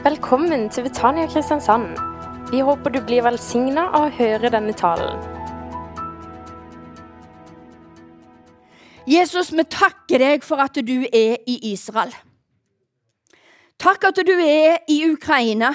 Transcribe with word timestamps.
Velkommen 0.00 0.70
til 0.72 0.86
Betania 0.86 1.26
Kristiansand. 1.28 1.98
Vi 2.48 2.62
håper 2.64 2.88
du 2.88 3.02
blir 3.04 3.20
velsigna 3.20 3.82
av 3.92 4.06
å 4.06 4.12
høre 4.16 4.48
denne 4.48 4.72
talen. 4.72 5.18
Jesus, 9.04 9.50
vi 9.52 9.60
takker 9.68 10.22
deg 10.22 10.46
for 10.46 10.62
at 10.64 10.78
du 10.80 11.02
er 11.04 11.34
i 11.44 11.58
Israel. 11.68 12.14
Takk 13.76 14.06
at 14.08 14.22
du 14.24 14.32
er 14.40 14.78
i 14.88 14.96
Ukraina. 15.04 15.68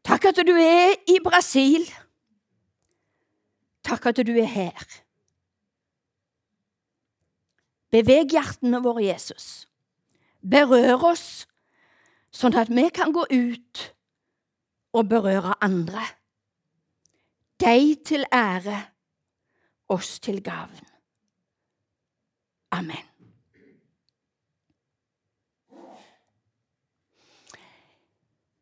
Takk 0.00 0.30
at 0.30 0.40
du 0.48 0.54
er 0.56 0.94
i 1.12 1.18
Brasil. 1.20 1.84
Takk 3.84 4.08
at 4.08 4.22
du 4.24 4.32
er 4.40 4.48
her. 4.54 4.86
Beveg 7.92 8.32
hjertene 8.32 8.80
våre, 8.80 9.04
Jesus. 9.04 9.66
Berør 10.40 11.10
oss, 11.12 11.44
sånn 12.36 12.56
at 12.60 12.70
vi 12.72 12.88
kan 12.94 13.14
gå 13.16 13.24
ut 13.30 13.82
og 14.96 15.08
berøre 15.08 15.56
andre. 15.64 16.04
Deg 17.60 18.02
til 18.04 18.26
ære, 18.32 18.82
oss 19.88 20.18
til 20.20 20.42
gavn. 20.44 20.84
Amen. 22.76 23.04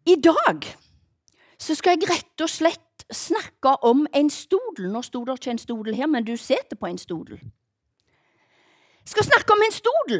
I 0.06 0.14
dag 0.20 0.66
så 1.58 1.74
skal 1.74 1.96
jeg 1.96 2.10
rett 2.10 2.42
og 2.44 2.50
slett 2.52 3.06
snakke 3.10 3.72
om 3.88 4.04
en 4.14 4.28
stodel. 4.30 4.90
Nå 4.92 5.00
sto 5.02 5.24
det 5.24 5.38
ikke 5.38 5.54
en 5.54 5.62
stodel 5.62 5.96
her, 5.96 6.10
men 6.12 6.26
du 6.26 6.36
sitter 6.36 6.76
på 6.76 6.90
en 6.90 7.00
stodel. 7.00 7.40
Jeg 7.40 9.12
skal 9.14 9.26
snakke 9.32 9.56
om 9.56 9.64
en 9.64 9.74
stol. 9.74 10.18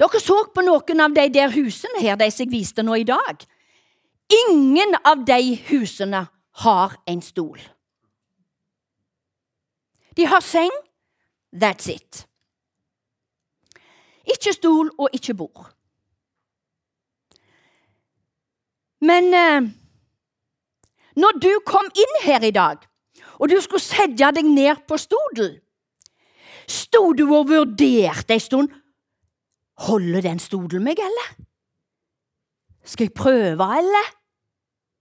Dere 0.00 0.20
så 0.22 0.38
på 0.48 0.62
noen 0.64 1.02
av 1.04 1.12
de 1.12 1.26
der 1.28 1.52
husene 1.52 2.00
her, 2.00 2.16
de 2.16 2.30
jeg 2.32 2.48
viste 2.48 2.82
nå 2.82 2.96
i 2.96 3.04
dag. 3.04 3.42
Ingen 4.32 4.96
av 5.04 5.26
de 5.28 5.58
husene 5.68 6.22
har 6.64 6.96
en 7.06 7.20
stol. 7.20 7.60
De 10.16 10.24
har 10.24 10.40
seng. 10.40 10.72
That's 11.52 11.90
it. 11.90 12.24
Ikke 14.24 14.54
stol 14.54 14.92
og 14.96 15.10
ikke 15.16 15.34
bord. 15.34 15.66
Men 19.00 19.34
eh, 19.34 19.68
når 21.18 21.40
du 21.42 21.50
kom 21.66 21.88
inn 21.90 22.20
her 22.22 22.44
i 22.46 22.52
dag, 22.54 22.84
og 23.40 23.48
du 23.50 23.56
skulle 23.60 23.82
sette 23.82 24.30
deg 24.36 24.46
ned 24.46 24.84
på 24.86 24.96
stolen, 25.00 25.56
sto 26.70 27.10
du 27.16 27.24
og 27.26 27.48
vurderte 27.50 28.36
en 28.36 28.44
stund 28.44 28.79
Holder 29.86 30.24
den 30.24 30.40
stolen 30.42 30.84
meg, 30.84 31.00
eller? 31.00 31.32
Skal 32.84 33.08
jeg 33.08 33.16
prøve, 33.16 33.68
eller? 33.78 34.10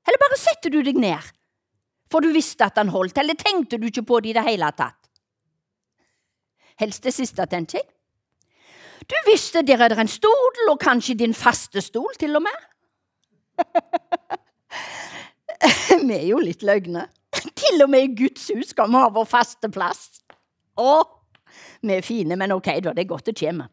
Eller 0.08 0.22
bare 0.22 0.40
setter 0.40 0.72
du 0.74 0.80
deg 0.86 0.98
ned, 1.00 1.34
for 2.10 2.24
du 2.24 2.32
visste 2.34 2.66
at 2.66 2.80
den 2.80 2.92
holdt, 2.94 3.20
eller 3.22 3.38
tenkte 3.38 3.78
du 3.78 3.90
ikke 3.90 4.08
på 4.08 4.22
det 4.24 4.32
i 4.32 4.38
det 4.40 4.46
hele 4.48 4.72
tatt? 4.78 4.98
Helst 6.80 7.04
det 7.04 7.14
siste, 7.14 7.46
tenkte 7.52 7.82
jeg. 7.82 7.88
Du 9.10 9.16
visste 9.28 9.66
der 9.66 9.82
er 9.84 9.92
det 9.92 10.00
en 10.00 10.12
stol, 10.12 10.64
og 10.70 10.80
kanskje 10.80 11.18
din 11.20 11.36
faste 11.36 11.84
stol, 11.84 12.14
til 12.20 12.38
og 12.40 12.46
med. 12.46 12.68
vi 16.08 16.16
er 16.16 16.28
jo 16.30 16.40
litt 16.44 16.64
løgne. 16.64 17.10
Til 17.60 17.84
og 17.84 17.92
med 17.92 18.06
i 18.06 18.14
Guds 18.24 18.48
hus 18.54 18.72
skal 18.72 18.90
vi 18.90 19.02
ha 19.02 19.10
vår 19.14 19.28
faste 19.28 19.70
plass. 19.74 20.22
Å, 20.80 20.94
vi 21.84 21.98
er 21.98 22.06
fine, 22.06 22.38
men 22.40 22.56
ok, 22.56 22.72
da, 22.86 22.96
det 22.96 23.04
er 23.04 23.12
godt 23.12 23.32
det 23.32 23.38
kommer. 23.42 23.68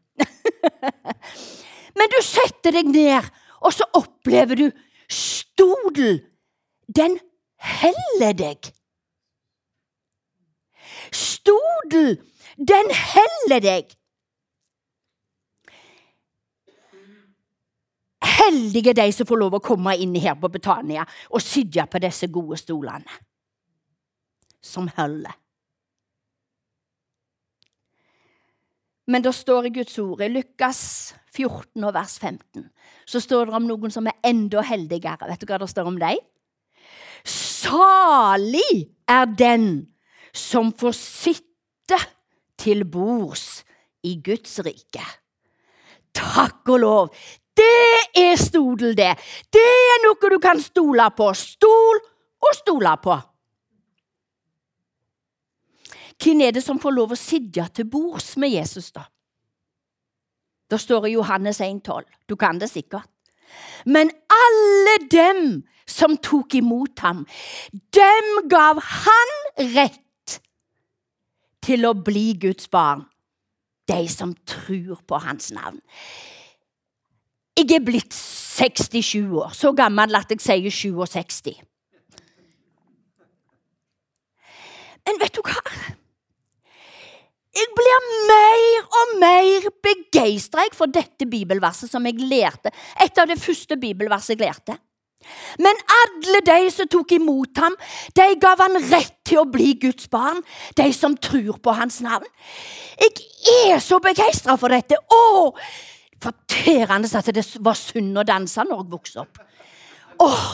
men 1.99 2.13
du 2.13 2.19
setter 2.25 2.77
deg 2.79 2.91
ned, 2.93 3.29
og 3.61 3.75
så 3.75 3.87
opplever 3.99 4.59
du 4.59 4.67
stolen. 5.11 6.21
Den 6.87 7.19
heller 7.59 8.35
deg. 8.37 8.71
Stolen, 11.13 12.17
den 12.57 12.93
heller 12.95 13.63
deg. 13.63 13.95
Heldige 18.37 18.95
de 18.97 19.07
som 19.15 19.27
får 19.29 19.41
lov 19.41 19.57
å 19.59 19.65
komme 19.65 19.97
inn 19.99 20.15
her 20.21 20.37
på 20.39 20.51
Betania 20.53 21.05
og 21.31 21.43
sitte 21.43 21.87
på 21.91 22.01
disse 22.03 22.29
gode 22.33 22.59
stolene. 22.61 23.21
Som 24.63 24.91
holder. 24.97 25.35
Men 29.07 29.23
det 29.23 29.35
står 29.35 29.69
i 29.69 29.75
Guds 29.77 29.99
ord, 30.03 30.23
i 30.25 30.31
Lukas 30.33 31.15
14 31.37 31.85
og 31.85 31.93
vers 31.95 32.17
15, 32.19 32.65
så 33.07 33.21
står 33.23 33.47
det 33.47 33.59
om 33.59 33.69
noen 33.69 33.93
som 33.95 34.09
er 34.11 34.19
enda 34.27 34.65
heldigere. 34.67 35.29
Vet 35.31 35.43
du 35.43 35.51
hva 35.51 35.61
det 35.63 35.69
står 35.71 35.91
om 35.91 35.99
deg? 36.01 36.19
Salig 37.27 38.89
er 39.09 39.31
den 39.31 39.69
som 40.35 40.73
får 40.75 40.97
sitte 40.99 42.01
til 42.59 42.85
bords 42.89 43.63
i 44.07 44.17
Guds 44.25 44.59
rike. 44.67 45.05
Takk 46.17 46.75
og 46.75 46.81
lov! 46.83 47.15
Det 47.57 48.21
er 48.21 48.35
stodel, 48.37 48.93
det! 48.97 49.15
Det 49.53 49.63
er 49.63 50.03
noe 50.05 50.31
du 50.33 50.39
kan 50.43 50.61
stole 50.61 51.07
på. 51.17 51.31
Stol 51.37 52.03
og 52.43 52.59
stole 52.59 52.93
på. 53.03 53.17
Hvem 56.23 56.41
er 56.41 56.57
det 56.57 56.65
som 56.65 56.81
får 56.81 56.95
lov 56.97 57.13
å 57.13 57.19
sitte 57.21 57.67
til 57.77 57.89
bords 57.91 58.35
med 58.41 58.55
Jesus, 58.55 58.91
da? 58.95 59.05
Da 60.71 60.79
står 60.81 61.07
i 61.07 61.15
Johannes 61.15 61.61
1,12. 61.61 62.03
Du 62.29 62.35
kan 62.37 62.59
det 62.59 62.71
sikkert. 62.73 63.07
Men 63.87 64.11
alle 64.33 64.97
dem 65.11 65.43
som 65.87 66.17
tok 66.19 66.57
imot 66.59 66.99
ham, 67.05 67.23
dem 67.95 68.49
gav 68.51 68.81
han 68.83 69.35
rett 69.77 70.41
til 71.63 71.87
å 71.87 71.95
bli 71.95 72.33
Guds 72.43 72.71
barn. 72.71 73.05
De 73.87 74.03
som 74.11 74.35
tror 74.49 74.99
på 75.07 75.21
hans 75.23 75.53
navn. 75.55 75.79
Jeg 77.57 77.71
er 77.79 77.85
blitt 77.87 78.13
67 78.13 79.31
år, 79.31 79.55
så 79.55 79.71
gammel 79.73 80.19
at 80.19 80.33
jeg 80.35 80.43
sier 80.43 80.75
67. 81.07 81.55
Men 85.07 85.23
vet 85.23 85.39
du 85.39 85.41
hva? 85.47 85.63
Jeg 87.57 87.71
blir 87.77 88.09
mer 88.29 88.89
og 89.01 89.13
mer 89.23 89.69
begeistra 89.85 90.67
for 90.77 90.93
dette 90.93 91.29
bibelverset 91.31 91.89
som 91.91 92.05
jeg 92.05 92.21
lærte. 92.21 92.73
Et 93.01 93.23
av 93.23 93.31
det 93.31 93.39
første 93.41 93.79
bibelverset 93.81 94.35
jeg 94.35 94.45
lærte. 94.45 94.77
Men 95.59 95.79
alle 95.91 96.43
de 96.45 96.59
som 96.71 96.89
tok 96.91 97.17
imot 97.17 97.59
ham, 97.59 97.75
de 98.15 98.27
gav 98.43 98.61
han 98.63 98.79
rett 98.93 99.17
til 99.27 99.41
å 99.41 99.49
bli 99.49 99.73
Guds 99.83 100.07
barn. 100.13 100.43
De 100.77 100.87
som 100.95 101.17
tror 101.17 101.59
på 101.63 101.75
hans 101.75 101.99
navn. 102.05 102.29
Jeg 103.01 103.73
er 103.73 103.81
så 103.83 103.99
begeistra 104.05 104.59
for 104.61 104.73
dette. 104.73 105.01
Å, 105.01 105.51
Forterende 106.23 107.09
at 107.19 107.27
det 107.37 107.45
var 107.61 107.77
synd 107.77 108.17
å 108.17 108.25
danse 108.27 108.63
når 108.65 108.79
jeg 108.81 108.93
vokste 108.95 109.25
opp. 109.25 109.43
Åh, 110.25 110.47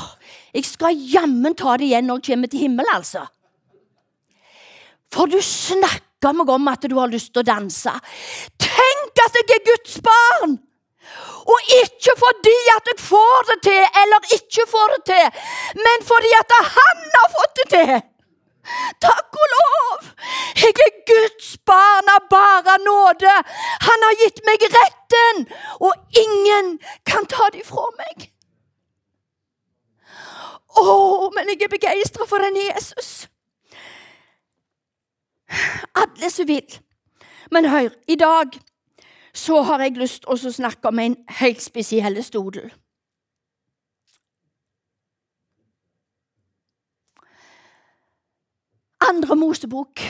Jeg 0.53 0.67
skal 0.69 0.99
jammen 1.09 1.55
ta 1.57 1.79
det 1.81 1.87
igjen 1.87 2.05
når 2.11 2.19
jeg 2.19 2.35
kommer 2.35 2.51
til 2.53 2.61
himmelen, 2.67 2.91
altså. 2.93 3.23
For 5.15 5.31
du 5.31 5.39
snakker 5.41 6.12
meg 6.31 6.51
om 6.55 6.69
at 6.71 6.87
du 6.87 6.95
har 6.99 7.11
lyst 7.11 7.33
til 7.33 7.43
å 7.43 7.49
danse. 7.49 7.95
Tenk 8.63 9.25
at 9.27 9.41
jeg 9.41 9.57
er 9.57 9.65
Guds 9.73 9.99
barn! 10.07 10.61
Og 11.53 11.73
ikke 11.83 12.15
fordi 12.17 12.59
at 12.77 12.89
jeg 12.93 13.01
får 13.03 13.49
det 13.51 13.59
til 13.67 13.83
eller 14.03 14.35
ikke 14.37 14.65
får 14.71 14.95
det 14.95 15.03
til, 15.11 15.43
men 15.83 16.07
fordi 16.07 16.31
at 16.39 16.55
han 16.77 17.03
har 17.17 17.31
fått 17.35 17.59
det 17.59 17.67
til. 17.75 17.95
Takk 19.03 19.39
og 19.43 19.55
lov! 19.57 20.11
Jeg 20.63 20.75
er 20.87 20.93
Guds 21.11 21.49
barn 21.67 22.11
av 22.15 22.29
bare 22.31 22.77
nåde. 22.85 23.33
Han 23.89 24.07
har 24.07 24.21
gitt 24.21 24.39
meg 24.47 24.63
retten, 24.77 25.43
og 25.83 26.23
ingen 26.23 26.77
kan 27.09 27.27
ta 27.27 27.51
det 27.55 27.67
fra 27.67 27.89
meg. 27.99 28.29
Å, 30.79 31.31
men 31.35 31.51
jeg 31.51 31.67
er 31.67 31.75
begeistra 31.75 32.27
for 32.29 32.41
den 32.45 32.57
Jesus. 32.63 33.27
Alle 36.03 36.31
som 36.31 36.49
vil. 36.49 36.79
Men 37.51 37.69
hør, 37.69 37.91
i 38.09 38.15
dag 38.15 38.59
så 39.35 39.63
har 39.63 39.81
jeg 39.81 39.97
lyst 39.97 40.25
til 40.27 40.49
å 40.49 40.53
snakke 40.53 40.89
om 40.89 40.99
en 40.99 41.17
helt 41.41 41.63
spesiell 41.63 42.19
stodel. 42.25 42.73
Andre 49.03 49.37
Mosebok, 49.37 50.01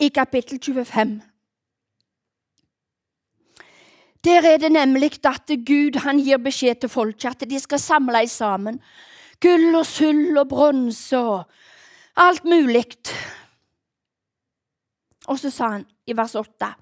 i 0.00 0.08
kapittel 0.08 0.58
25. 0.62 1.20
Der 4.24 4.46
er 4.46 4.56
det 4.56 4.72
nemlig 4.72 5.18
at 5.26 5.50
Gud 5.66 5.98
han 6.00 6.18
gir 6.18 6.38
beskjed 6.38 6.80
til 6.80 6.88
folket 6.88 7.42
at 7.42 7.50
de 7.50 7.60
skal 7.60 7.78
samle 7.78 8.26
sammen. 8.28 8.80
Gull 9.40 9.74
og 9.74 9.86
sølv 9.86 10.38
og 10.38 10.48
bronse 10.48 11.18
og 11.18 11.44
alt 12.16 12.44
mulig. 12.44 12.84
Og 15.28 15.38
så 15.38 15.50
sa 15.50 15.68
han 15.76 15.86
i 16.06 16.16
vers 16.16 16.34
8 16.34 16.74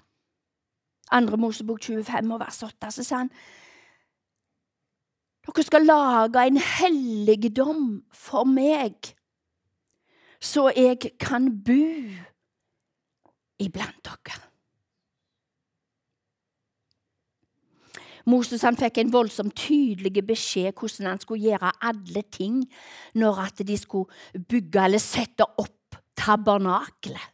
Andre 1.11 1.37
Mosebok 1.37 1.83
25 1.83 2.33
og 2.33 2.39
vers 2.39 2.63
8, 2.63 2.91
så 2.91 3.03
sa 3.03 3.15
han 3.23 3.31
dere 5.41 5.63
skal 5.65 5.85
lage 5.85 6.43
en 6.47 6.57
helligdom 6.61 8.03
for 8.13 8.45
meg, 8.45 8.93
så 10.39 10.69
jeg 10.69 11.17
kan 11.19 11.49
bo 11.65 11.81
iblant 13.59 14.05
dere. 14.05 14.50
Moses 18.29 18.63
han 18.65 18.77
fikk 18.77 18.99
en 19.01 19.13
voldsomt 19.13 19.55
tydelig 19.57 20.23
beskjed 20.27 20.75
hvordan 20.77 21.09
han 21.13 21.21
skulle 21.21 21.51
gjøre 21.51 21.71
alle 21.89 22.23
ting 22.29 22.61
når 23.17 23.45
at 23.47 23.63
de 23.67 23.77
skulle 23.79 24.43
bygge 24.49 24.85
eller 24.85 25.01
sette 25.01 25.47
opp 25.61 25.97
tabernakelet. 26.21 27.31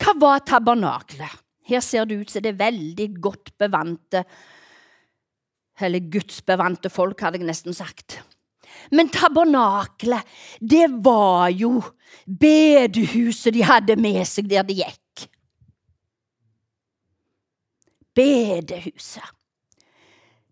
Hva 0.00 0.16
var 0.18 0.42
tabernakelet? 0.48 1.38
Her 1.70 1.82
ser 1.84 2.08
det 2.08 2.18
ut 2.18 2.32
som 2.32 2.42
det 2.42 2.54
er 2.54 2.64
veldig 2.64 3.08
godt 3.22 3.52
bevante 3.60 4.24
Eller 5.80 6.10
gudsbevante 6.12 6.90
folk, 6.92 7.22
hadde 7.24 7.38
jeg 7.40 7.46
nesten 7.48 7.72
sagt. 7.72 8.18
Men 8.92 9.08
tabernakelet, 9.08 10.26
det 10.60 10.90
var 11.00 11.48
jo 11.56 11.78
bedehuset 12.26 13.54
de 13.54 13.64
hadde 13.64 13.96
med 13.96 14.20
seg 14.28 14.50
der 14.50 14.66
de 14.68 14.76
gikk. 14.82 15.24
Bedehuset. 18.12 19.39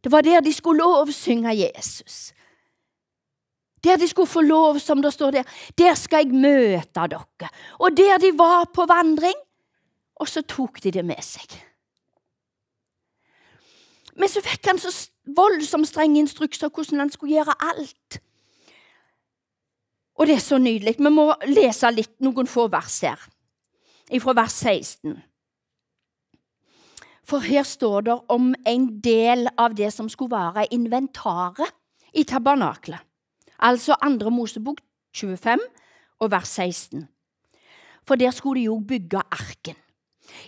Det 0.05 0.13
var 0.13 0.23
der 0.23 0.41
de 0.41 0.53
skulle 0.53 0.83
lovsynge 0.83 1.55
Jesus. 1.59 2.33
Der 3.85 3.97
de 3.97 4.09
skulle 4.09 4.27
få 4.27 4.41
lov, 4.41 4.79
som 4.79 5.03
det 5.03 5.13
står 5.13 5.31
der. 5.31 5.43
Der 5.79 5.95
skal 5.95 6.27
jeg 6.27 6.35
møte 6.35 7.07
dere. 7.11 7.49
Og 7.79 7.97
der 7.97 8.19
de 8.19 8.33
var 8.39 8.65
på 8.75 8.87
vandring, 8.87 9.37
og 10.17 10.29
så 10.29 10.43
tok 10.43 10.83
de 10.83 10.91
det 10.91 11.05
med 11.05 11.23
seg. 11.23 11.55
Men 14.19 14.29
så 14.29 14.43
fikk 14.43 14.67
han 14.67 14.81
så 14.83 14.91
voldsomt 15.37 15.87
strenge 15.89 16.19
instrukser 16.19 16.73
hvordan 16.75 17.05
han 17.05 17.13
skulle 17.15 17.37
gjøre 17.39 17.55
alt. 17.71 18.19
Og 20.19 20.27
det 20.27 20.35
er 20.35 20.43
så 20.43 20.59
nydelig. 20.59 20.97
Vi 20.99 21.11
må 21.15 21.31
lese 21.47 21.91
litt, 21.95 22.17
noen 22.21 22.51
få 22.51 22.67
vers 22.73 22.99
her, 23.07 23.21
fra 24.19 24.35
vers 24.35 24.57
16. 24.65 25.15
For 27.29 27.45
her 27.45 27.67
står 27.69 28.07
det 28.07 28.17
om 28.33 28.55
en 28.67 28.87
del 29.05 29.51
av 29.61 29.75
det 29.77 29.91
som 29.93 30.09
skulle 30.09 30.33
være 30.33 30.71
inventaret 30.73 31.75
i 32.17 32.25
tabernaklet. 32.25 33.03
Altså 33.59 33.97
andre 34.01 34.31
Mosebok 34.33 34.81
25 35.17 35.61
og 36.21 36.31
vers 36.33 36.49
16. 36.49 37.05
For 38.09 38.17
der 38.17 38.33
skulle 38.33 38.61
de 38.61 38.65
jo 38.71 38.79
bygge 38.81 39.21
arken. 39.21 39.77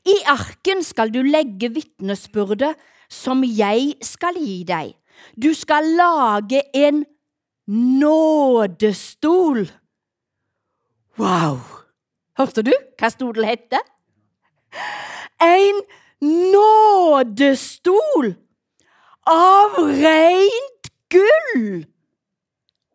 I 0.09 0.17
arken 0.29 0.83
skal 0.85 1.13
du 1.13 1.21
legge 1.25 1.69
vitnesbyrdet 1.75 2.75
som 3.11 3.45
jeg 3.45 3.95
skal 4.05 4.39
gi 4.41 4.65
deg. 4.65 4.95
Du 5.37 5.53
skal 5.55 5.85
lage 5.99 6.63
en 6.77 7.05
nådestol. 8.01 9.67
Wow! 11.21 11.61
Hørte 12.41 12.65
du 12.65 12.73
hva 12.73 13.11
stolen 13.13 13.45
heter? 13.51 13.85
En 15.45 15.75
nådestol 15.75 15.97
nådestol 16.23 18.35
av 19.27 19.71
rent 19.79 20.93
gull. 21.09 21.87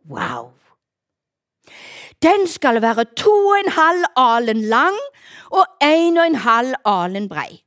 Wow! 0.10 0.51
Den 2.22 2.48
skal 2.48 2.81
være 2.81 3.06
to 3.18 3.31
og 3.31 3.60
en 3.60 3.72
halv 3.72 4.04
alen 4.18 4.62
lang 4.72 4.98
og 5.51 5.66
en 5.83 6.18
og 6.18 6.25
en 6.25 6.36
halv 6.36 6.74
alen 6.86 7.30
brei. 7.30 7.62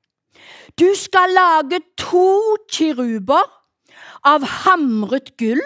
Du 0.79 0.95
skal 0.95 1.35
lage 1.35 1.81
to 1.99 2.57
kiruber 2.73 3.45
av 4.25 4.47
hamret 4.63 5.37
gull. 5.39 5.63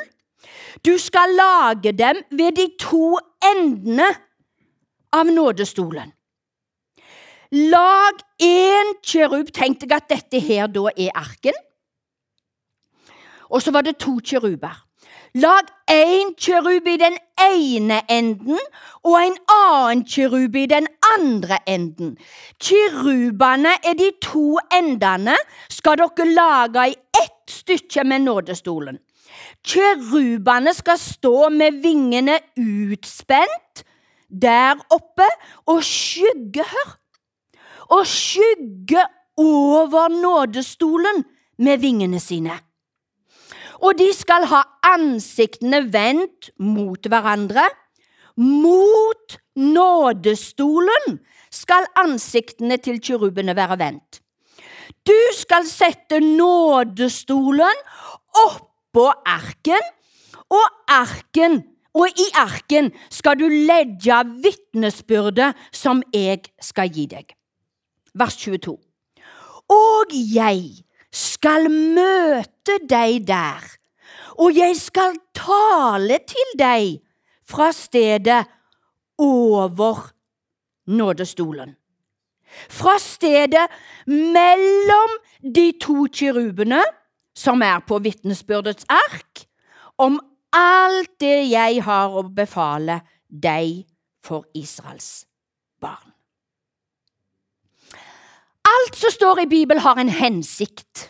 Du 0.84 0.98
skal 0.98 1.36
lage 1.36 1.92
dem 1.92 2.22
ved 2.30 2.56
de 2.56 2.68
to 2.80 3.18
endene 3.44 4.08
av 5.12 5.26
nådestolen. 5.26 6.12
Lag 7.52 8.22
én 8.40 8.94
kjerub. 9.04 9.50
Tenk 9.52 9.82
deg 9.82 9.92
at 9.92 10.08
dette 10.08 10.40
her 10.40 10.70
da 10.72 10.88
er 10.96 11.12
arken. 11.14 11.56
Og 13.52 13.60
så 13.60 13.72
var 13.74 13.84
det 13.84 13.98
to 14.00 14.16
kjeruber. 14.24 14.78
Lag 15.36 15.68
én 15.92 16.32
kjerub 16.40 16.88
i 16.88 16.96
den 17.00 17.18
ene 17.40 18.00
enden 18.08 18.58
og 19.04 19.16
en 19.18 19.36
annen 19.52 20.04
kjerub 20.08 20.56
i 20.56 20.64
den 20.68 20.88
andre 21.12 21.58
enden. 21.68 22.14
Kjerubene 22.60 23.74
er 23.84 23.96
de 24.00 24.10
to 24.24 24.56
endene 24.72 25.36
skal 25.72 26.00
dere 26.00 26.28
lage 26.32 26.86
i 26.92 26.96
ett 27.20 27.52
stykke 27.52 28.04
med 28.08 28.24
nådestolen. 28.24 29.00
Kjerubene 29.64 30.72
skal 30.76 31.00
stå 31.00 31.48
med 31.52 31.80
vingene 31.84 32.38
utspent 32.56 33.84
der 34.28 34.80
oppe 34.92 35.28
og 35.68 35.82
skygge, 35.84 36.64
hør, 36.64 36.96
og 37.90 38.06
skygge 38.06 39.04
over 39.36 40.08
nådestolen 40.08 41.24
med 41.58 41.78
vingene 41.78 42.20
sine. 42.20 42.58
Og 43.82 43.98
de 43.98 44.12
skal 44.14 44.46
ha 44.50 44.62
ansiktene 44.86 45.82
vendt 45.92 46.52
mot 46.62 47.08
hverandre. 47.08 47.64
Mot 48.38 49.36
nådestolen 49.58 51.18
skal 51.52 51.88
ansiktene 51.98 52.78
til 52.78 53.00
kirubene 53.02 53.56
være 53.56 53.78
vendt. 53.78 54.22
Du 55.06 55.18
skal 55.34 55.66
sette 55.66 56.20
nådestolen 56.22 57.82
oppå 58.46 59.08
arken, 59.26 59.90
og 60.52 60.66
arken 60.88 61.62
og 61.92 62.08
i 62.08 62.28
arken 62.38 62.90
skal 63.12 63.36
du 63.40 63.46
legge 63.48 64.22
vitnesbyrdet 64.44 65.52
som 65.74 66.02
jeg 66.14 66.40
skal 66.60 66.92
gi 66.92 67.06
deg 67.10 67.34
vers 68.18 68.36
22. 68.36 68.76
Og 69.72 70.12
jeg 70.12 70.62
skal 71.12 71.68
møte 71.70 72.78
deg 72.88 73.26
der, 73.28 73.62
og 74.40 74.56
jeg 74.56 74.76
skal 74.80 75.16
tale 75.36 76.18
til 76.28 76.56
deg 76.58 76.98
fra 77.48 77.70
stedet 77.76 78.42
over 79.20 80.08
nådestolen. 80.86 81.76
Fra 82.68 82.98
stedet 83.00 83.68
mellom 84.06 85.16
de 85.40 85.72
to 85.80 86.06
kirubene 86.12 86.82
som 87.36 87.62
er 87.64 87.80
på 87.88 88.00
vitnesbyrdets 88.04 88.84
ark, 88.92 89.46
om 89.96 90.20
alt 90.52 91.14
det 91.20 91.48
jeg 91.48 91.80
har 91.84 92.12
å 92.12 92.26
befale 92.28 93.00
deg 93.28 93.86
for 94.24 94.44
Israels 94.54 95.24
barn. 95.80 96.11
Alt 98.72 98.98
som 98.98 99.12
står 99.12 99.42
i 99.42 99.48
Bibelen, 99.50 99.82
har 99.82 99.98
en 100.00 100.12
hensikt. 100.12 101.08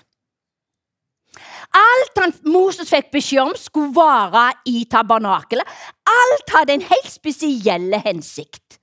Alt 1.73 2.19
han, 2.21 2.35
Moses 2.53 2.91
fikk 2.93 3.11
beskjed 3.15 3.47
om, 3.47 3.57
skulle 3.57 3.95
vare 3.97 4.51
i 4.69 4.85
tabernakelet. 4.91 5.69
Alt 6.05 6.53
hadde 6.53 6.77
en 6.77 6.87
helt 6.89 7.11
spesiell 7.11 7.97
hensikt. 8.05 8.79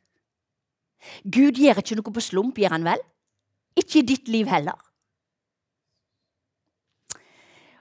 Gud 1.24 1.60
gjør 1.60 1.82
ikke 1.82 1.98
noe 2.00 2.16
på 2.16 2.24
slump, 2.24 2.60
gjør 2.60 2.78
han 2.78 2.88
vel? 2.88 3.04
Ikke 3.78 4.02
i 4.02 4.08
ditt 4.08 4.30
liv 4.32 4.50
heller. 4.50 4.78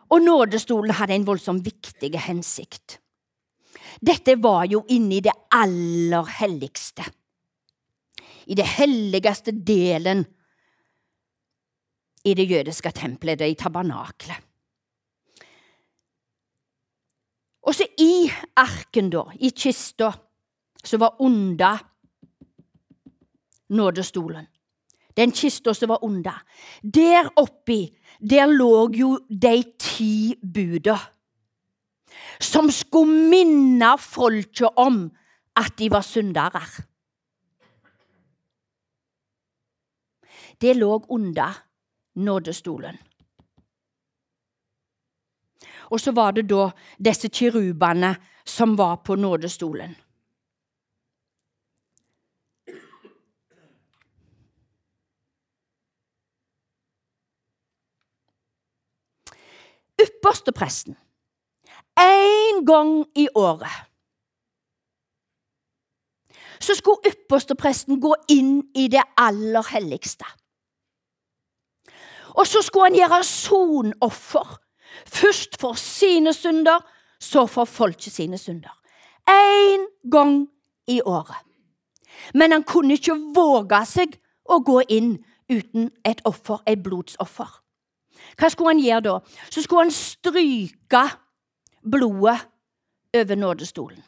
Og 0.08 0.24
nådestolen 0.24 0.96
hadde 0.96 1.18
en 1.18 1.26
voldsomt 1.28 1.64
viktig 1.64 2.14
hensikt. 2.24 2.98
Dette 4.00 4.36
var 4.40 4.68
jo 4.70 4.84
inne 4.94 5.18
i 5.18 5.24
det 5.24 5.34
aller 5.52 6.28
helligste. 6.38 7.04
I 8.48 8.56
det 8.56 8.64
helligste 8.78 9.52
delen 9.52 10.24
i 12.24 12.34
det 12.34 12.50
jødiske 12.50 12.90
tempelet, 12.90 13.38
det 13.38 13.50
i 13.50 13.54
tabernaklet. 13.58 14.44
Og 17.68 17.74
så 17.74 17.84
i 18.00 18.30
arken, 18.56 19.10
da, 19.12 19.26
i 19.40 19.50
kista, 19.52 20.12
som 20.84 21.00
var 21.00 21.18
under 21.20 21.78
nådestolen. 23.68 24.46
Den 25.16 25.32
kista 25.32 25.74
som 25.74 25.90
var 25.90 26.04
under. 26.04 26.42
Der 26.82 27.28
oppi, 27.36 27.96
der 28.30 28.46
lå 28.46 28.90
jo 28.94 29.18
de 29.28 29.62
ti 29.78 30.34
buda. 30.54 30.96
Som 32.40 32.70
skulle 32.70 33.28
minne 33.30 33.96
folket 33.98 34.78
om 34.78 35.08
at 35.56 35.74
de 35.78 35.90
var 35.90 36.06
syndere. 36.06 36.62
Det 40.60 40.76
lå 40.76 41.04
under 41.08 41.67
nådestolen. 42.18 42.98
Og 45.88 46.00
så 46.00 46.12
var 46.12 46.34
det 46.36 46.48
da 46.50 46.70
disse 46.98 47.28
kirubene 47.28 48.16
som 48.44 48.76
var 48.76 48.96
på 49.06 49.16
nådestolen. 49.16 49.96
ypperste 59.98 60.52
presten 60.52 60.96
én 62.00 62.64
gang 62.64 63.04
i 63.14 63.28
året 63.34 63.88
så 66.58 66.74
skulle 66.74 67.10
ypperste 67.10 67.54
presten 67.54 68.00
gå 68.00 68.14
inn 68.34 68.62
i 68.74 68.88
det 68.90 69.02
aller 69.16 69.62
helligste. 69.70 70.26
Og 72.38 72.46
så 72.46 72.62
skulle 72.62 72.90
han 72.90 72.98
gjøre 72.98 73.24
sonoffer. 73.26 74.58
Først 75.06 75.58
for 75.60 75.78
sine 75.78 76.32
synder, 76.32 76.78
så 77.20 77.46
for 77.46 77.64
folket 77.64 78.14
sine 78.14 78.38
synder. 78.38 78.74
Én 79.28 79.88
gang 80.10 80.46
i 80.86 81.00
året. 81.04 81.36
Men 82.34 82.52
han 82.52 82.62
kunne 82.62 82.94
ikke 82.94 83.16
våge 83.34 83.80
seg 83.86 84.14
å 84.48 84.60
gå 84.64 84.80
inn 84.88 85.16
uten 85.50 85.90
et 86.06 86.22
offer, 86.24 86.62
et 86.66 86.82
blodsoffer. 86.82 87.50
Hva 88.38 88.50
skulle 88.50 88.74
han 88.74 88.82
gjøre 88.82 89.04
da? 89.06 89.16
Så 89.50 89.62
skulle 89.62 89.86
han 89.86 89.94
stryke 89.94 91.04
blodet 91.82 92.38
over 93.16 93.36
nådestolen. 93.36 94.02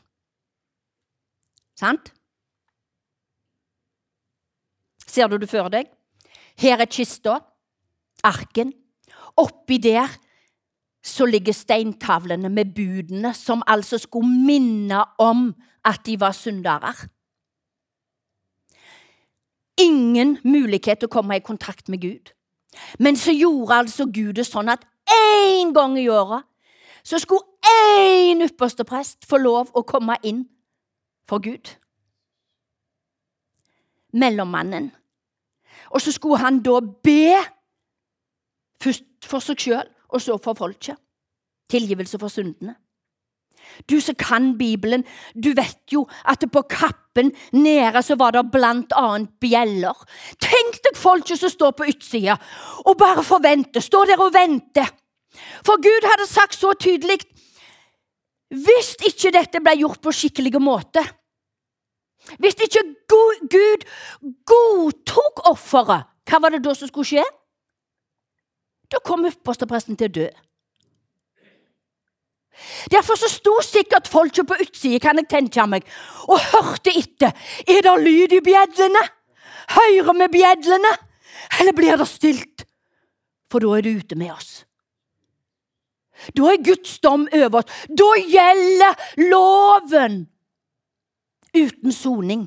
Sant? 1.78 2.12
Ser 5.06 5.28
du 5.28 5.38
det 5.40 5.48
for 5.50 5.70
deg? 5.72 5.88
Her 6.60 6.82
er 6.84 6.90
kista, 6.90 7.40
arken. 8.24 8.72
Oppi 9.36 9.78
der 9.78 10.08
så 11.02 11.24
ligger 11.26 11.52
steintavlene 11.52 12.48
med 12.48 12.74
budene, 12.74 13.34
som 13.34 13.62
altså 13.66 13.98
skulle 13.98 14.28
minne 14.28 15.04
om 15.18 15.54
at 15.84 16.00
de 16.06 16.20
var 16.20 16.32
syndere. 16.32 16.92
Ingen 19.80 20.38
mulighet 20.44 21.00
til 21.00 21.08
å 21.08 21.14
komme 21.14 21.38
i 21.38 21.44
kontakt 21.44 21.88
med 21.88 22.02
Gud. 22.02 22.34
Men 22.98 23.16
så 23.16 23.32
gjorde 23.32 23.80
altså 23.80 24.06
Gud 24.12 24.36
det 24.36 24.44
sånn 24.46 24.68
at 24.68 24.84
én 25.10 25.72
gang 25.74 25.96
i 25.98 26.08
året 26.12 26.44
så 27.02 27.18
skulle 27.18 27.48
én 27.64 28.44
ypperste 28.44 28.84
prest 28.84 29.24
få 29.26 29.40
lov 29.40 29.72
å 29.72 29.82
komme 29.88 30.18
inn 30.22 30.44
for 31.24 31.40
Gud. 31.40 31.72
Mellommannen 34.12 34.90
og 35.90 36.00
så 36.00 36.12
skulle 36.12 36.38
han 36.38 36.60
da 36.62 36.78
be 36.80 37.34
først 38.82 39.06
for 39.26 39.44
seg 39.44 39.60
sjøl, 39.60 39.88
og 40.10 40.22
så 40.22 40.38
for 40.42 40.58
folket. 40.58 40.98
Tilgivelse 41.70 42.18
for 42.18 42.32
syndene. 42.32 42.76
Du 43.90 44.00
som 44.00 44.16
kan 44.18 44.54
Bibelen, 44.58 45.04
du 45.34 45.52
vet 45.54 45.92
jo 45.92 46.06
at 46.28 46.42
på 46.52 46.62
kappen 46.70 47.30
nede 47.52 48.02
så 48.02 48.16
var 48.18 48.34
det 48.34 48.46
blant 48.52 48.92
annet 48.96 49.30
bjeller. 49.42 49.96
Tenk 50.40 50.80
deg 50.86 50.98
folket 50.98 51.40
som 51.40 51.52
står 51.52 51.76
på 51.78 51.88
utsida 51.92 52.38
og 52.84 52.96
bare 52.98 53.24
forventer, 53.26 53.84
står 53.84 54.12
der 54.12 54.24
og 54.24 54.34
venter. 54.34 54.88
For 55.66 55.78
Gud 55.82 56.08
hadde 56.08 56.26
sagt 56.26 56.58
så 56.58 56.72
tydelig 56.74 57.20
hvis 58.50 58.96
ikke 59.06 59.30
dette 59.36 59.60
ble 59.62 59.76
gjort 59.78 60.00
på 60.02 60.10
skikkelig 60.10 60.58
måte, 60.58 61.04
hvis 62.42 62.58
ikke 62.66 62.82
Gud 63.50 63.84
godtok 64.50 65.44
offeret, 65.52 66.08
hva 66.26 66.40
var 66.42 66.54
det 66.54 66.64
da 66.64 66.74
som 66.74 66.90
skulle 66.90 67.06
skje? 67.06 67.22
Da 68.90 68.98
kom 69.04 69.26
ypperstepresten 69.28 69.98
til 69.98 70.10
å 70.10 70.14
dø. 70.20 70.28
Derfor 72.92 73.16
så 73.16 73.28
sto 73.30 73.54
sikkert 73.64 74.08
folket 74.10 74.48
på 74.48 74.58
utsida 74.60 75.00
kan 75.00 75.20
jeg 75.20 75.30
tenke 75.30 75.64
meg, 75.70 75.86
og 76.28 76.42
hørte 76.50 76.92
etter. 76.92 77.32
Er 77.64 77.84
det 77.86 77.94
lyd 78.02 78.34
i 78.36 78.42
bjedlene? 78.44 79.04
Hører 79.70 80.16
vi 80.18 80.28
bjedlene? 80.38 80.90
Eller 81.60 81.76
blir 81.76 81.96
det 81.96 82.08
stilt? 82.10 82.66
For 83.50 83.62
da 83.62 83.78
er 83.78 83.86
det 83.86 83.94
ute 84.02 84.18
med 84.18 84.34
oss. 84.34 84.50
Da 86.36 86.50
er 86.52 86.60
Guds 86.62 86.98
dom 87.00 87.24
over 87.32 87.62
oss. 87.62 87.86
Da 87.88 88.10
gjelder 88.20 88.98
loven 89.30 90.26
uten 91.56 91.94
soning. 91.96 92.44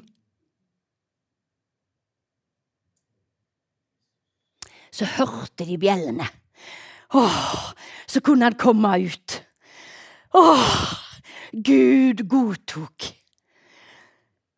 Så 4.94 5.08
hørte 5.18 5.66
de 5.66 5.78
bjellene. 5.82 6.28
Åh, 7.14 7.74
så 8.08 8.22
kunne 8.22 8.46
han 8.46 8.58
komme 8.58 8.94
ut. 9.06 9.40
Åh, 10.34 10.94
Gud 11.54 12.24
godtok. 12.30 13.10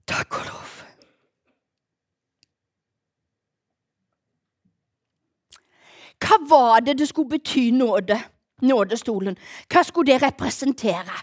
Takk 0.08 0.39
og 0.39 0.46
lov. 0.46 0.72
Hva 6.25 6.38
var 6.50 6.80
det 6.80 6.98
det 7.00 7.08
skulle 7.10 7.36
bety 7.36 7.72
nåde? 7.75 8.20
Nådestolen. 8.62 9.36
Hva 9.72 9.84
skulle 9.84 10.13
det 10.13 10.24
representere? 10.24 11.18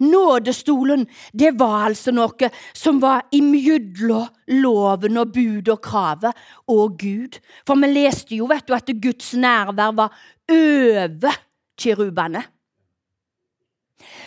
Nådestolen 0.00 1.06
det 1.32 1.52
var 1.58 1.88
altså 1.88 2.14
noe 2.14 2.50
som 2.72 3.00
var 3.02 3.26
imellom 3.32 4.28
loven 4.62 5.20
og 5.20 5.32
bud 5.34 5.68
og 5.72 5.82
kravet 5.84 6.44
og 6.70 6.96
Gud. 7.00 7.38
For 7.66 7.78
vi 7.80 7.92
leste 7.92 8.36
jo 8.38 8.48
vet 8.50 8.66
du, 8.68 8.74
at 8.74 8.90
Guds 9.02 9.34
nærvær 9.34 9.94
var 9.96 10.16
over 10.52 11.38
kirubene. 11.78 12.42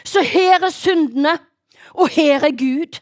Så 0.06 0.22
her 0.22 0.64
er 0.64 0.72
syndene, 0.72 1.38
og 1.94 2.10
her 2.10 2.44
er 2.44 2.56
Gud. 2.56 3.00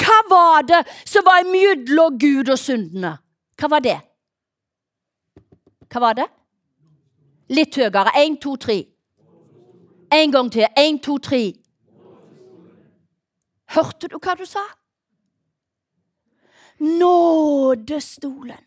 Hva 0.00 0.18
var 0.30 0.62
det 0.66 0.80
som 1.06 1.24
var 1.24 1.44
imellom 1.44 2.18
Gud 2.18 2.50
og 2.50 2.58
syndene? 2.58 3.16
Hva 3.60 3.70
var 3.70 3.84
det? 3.84 3.98
Hva 5.90 6.02
var 6.02 6.16
det? 6.18 6.26
Litt 7.50 7.76
høyere. 7.76 8.14
Én, 8.22 8.38
to, 8.40 8.54
tre. 8.56 8.78
En 10.12 10.32
gang 10.32 10.52
til. 10.52 10.66
En, 10.76 10.98
to, 10.98 11.18
tre. 11.18 11.52
Hørte 13.70 14.08
du 14.10 14.18
hva 14.18 14.34
du 14.34 14.44
sa? 14.48 14.62
Nådestolen. 16.80 18.64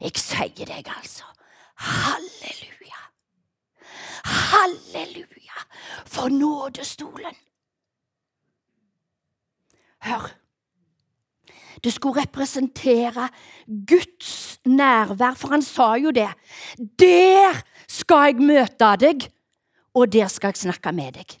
Jeg 0.00 0.20
sier 0.20 0.68
deg 0.68 0.90
altså 0.92 1.24
halleluja. 1.76 3.02
Halleluja 4.24 5.62
for 6.06 6.28
nådestolen. 6.28 7.34
Hør. 10.06 10.28
Det 11.84 11.92
skulle 11.92 12.22
representere 12.22 13.28
Guds 13.88 14.60
nærvær, 14.64 15.34
for 15.34 15.48
han 15.48 15.62
sa 15.62 15.94
jo 15.94 16.10
det. 16.10 16.28
Der 16.98 17.62
skal 17.88 18.30
jeg 18.30 18.42
møte 18.42 18.92
deg 19.00 19.28
og 19.96 20.12
der 20.12 20.28
skal 20.28 20.52
jeg 20.52 20.66
snakke 20.66 20.92
med 20.92 21.16
deg. 21.16 21.36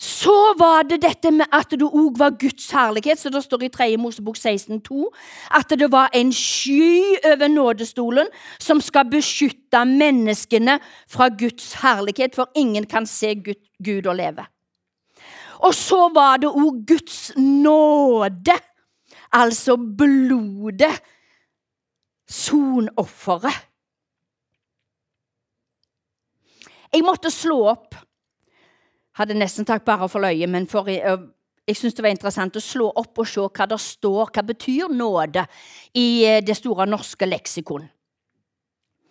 Så 0.00 0.32
var 0.56 0.86
det 0.88 1.02
dette 1.02 1.28
med 1.28 1.52
at 1.52 1.74
det 1.76 1.84
òg 1.84 2.14
var 2.16 2.32
Guds 2.40 2.70
herlighet, 2.72 3.20
så 3.20 3.28
det 3.28 3.42
står 3.44 3.66
i 3.66 3.68
3. 3.68 3.88
Mosebok 4.00 4.38
16,2 4.38 5.10
at 5.58 5.74
det 5.76 5.90
var 5.92 6.08
en 6.16 6.32
sky 6.32 7.18
over 7.28 7.48
nådestolen 7.52 8.30
som 8.56 8.80
skal 8.80 9.10
beskytte 9.12 9.84
menneskene 9.84 10.78
fra 11.08 11.28
Guds 11.28 11.74
herlighet, 11.82 12.32
for 12.34 12.48
ingen 12.56 12.88
kan 12.88 13.06
se 13.06 13.34
Gud, 13.34 13.60
Gud 13.84 14.08
og 14.08 14.16
leve. 14.16 14.48
Og 15.60 15.74
så 15.76 16.08
var 16.14 16.40
det 16.40 16.48
òg 16.48 16.80
Guds 16.88 17.32
nåde, 17.36 18.56
altså 19.32 19.76
blodet, 19.76 20.96
sonofferet. 22.24 23.69
Jeg 26.90 27.06
måtte 27.06 27.30
slå 27.30 27.60
opp. 27.70 27.94
Hadde 29.18 29.36
nesten 29.38 29.66
takk 29.68 29.84
bare 29.86 30.08
for 30.10 30.22
løye, 30.22 30.46
men 30.50 30.66
for, 30.70 30.88
jeg, 30.90 31.18
jeg 31.68 31.78
syns 31.78 31.96
det 31.96 32.04
var 32.04 32.14
interessant 32.14 32.56
å 32.56 32.62
slå 32.62 32.90
opp 32.98 33.20
og 33.20 33.28
se 33.28 33.44
hva 33.46 33.66
det 33.70 33.78
står, 33.82 34.30
hva 34.34 34.44
betyr 34.46 34.92
nåde, 34.94 35.44
i 35.94 36.40
det 36.46 36.56
store 36.58 36.86
norske 36.88 37.28
leksikon. 37.28 37.86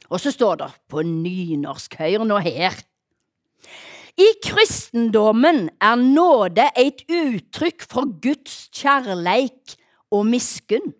Og 0.09 0.21
så 0.21 0.33
står 0.33 0.61
det 0.63 0.69
på 0.89 1.03
nynorsk, 1.05 1.99
hør 1.99 2.25
nå 2.27 2.39
her. 2.43 2.75
I 4.19 4.27
kristendommen 4.43 5.67
er 5.79 5.99
nåde 5.99 6.65
et 6.79 7.05
uttrykk 7.05 7.85
for 7.87 8.09
Guds 8.23 8.65
kjærleik 8.75 9.77
og 10.11 10.25
miskunn. 10.27 10.91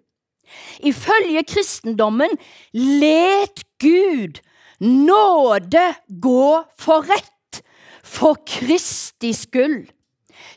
Ifølge 0.85 1.43
kristendommen 1.49 2.31
let 2.73 3.65
Gud 3.81 4.39
nåde 4.79 5.95
gå 6.07 6.63
for 6.79 7.01
rett 7.01 7.61
for 8.03 8.37
Kristi 8.47 9.33
skyld. 9.33 9.89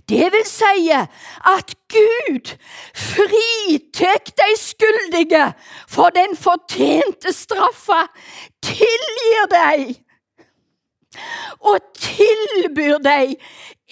Det 0.09 0.29
vil 0.35 0.47
si 0.47 0.91
at 0.93 1.75
Gud 1.93 2.53
fritek 2.95 4.33
de 4.39 4.49
skyldige 4.59 5.45
for 5.89 6.11
den 6.15 6.37
fortjente 6.37 7.33
straffa, 7.33 8.07
tilgir 8.63 9.51
dem 9.53 9.95
og 11.61 11.79
tilbyr 11.99 12.99
dem 13.05 13.37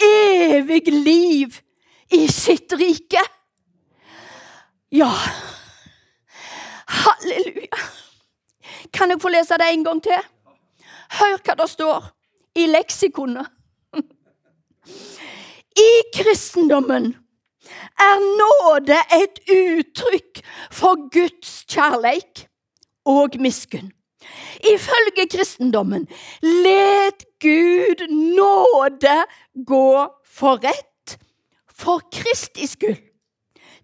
evig 0.02 0.88
liv 0.88 1.60
i 2.10 2.26
sitt 2.32 2.72
rike. 2.72 3.22
Ja, 4.90 5.12
halleluja. 6.88 7.84
Kan 8.92 9.10
jeg 9.10 9.20
få 9.22 9.28
lese 9.32 9.58
det 9.58 9.70
en 9.72 9.84
gang 9.84 10.02
til? 10.02 10.28
Hør 11.20 11.38
hva 11.44 11.56
det 11.58 11.68
står 11.70 12.10
i 12.58 12.66
leksikonet. 12.70 13.46
I 15.80 15.90
kristendommen 16.14 17.12
er 18.00 18.22
nåde 18.40 18.98
et 19.16 19.40
uttrykk 19.54 20.42
for 20.74 21.08
Guds 21.14 21.64
kjærleik 21.70 22.46
og 23.06 23.38
miskunn. 23.40 23.92
Ifølge 24.74 25.26
kristendommen 25.30 26.08
let 26.42 27.24
Gud 27.40 28.06
nåde 28.10 29.16
gå 29.66 30.06
for 30.26 30.60
rett 30.64 31.16
for 31.74 32.02
Kristi 32.12 32.66
skyld. 32.66 33.00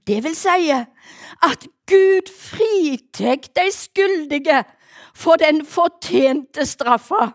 Det 0.07 0.21
vil 0.25 0.37
si 0.39 0.71
at 1.43 1.67
Gud 1.89 2.29
fritek 2.31 3.49
de 3.57 3.71
skyldige 3.75 4.63
for 5.17 5.41
den 5.41 5.65
fortjente 5.67 6.67
straffa. 6.69 7.31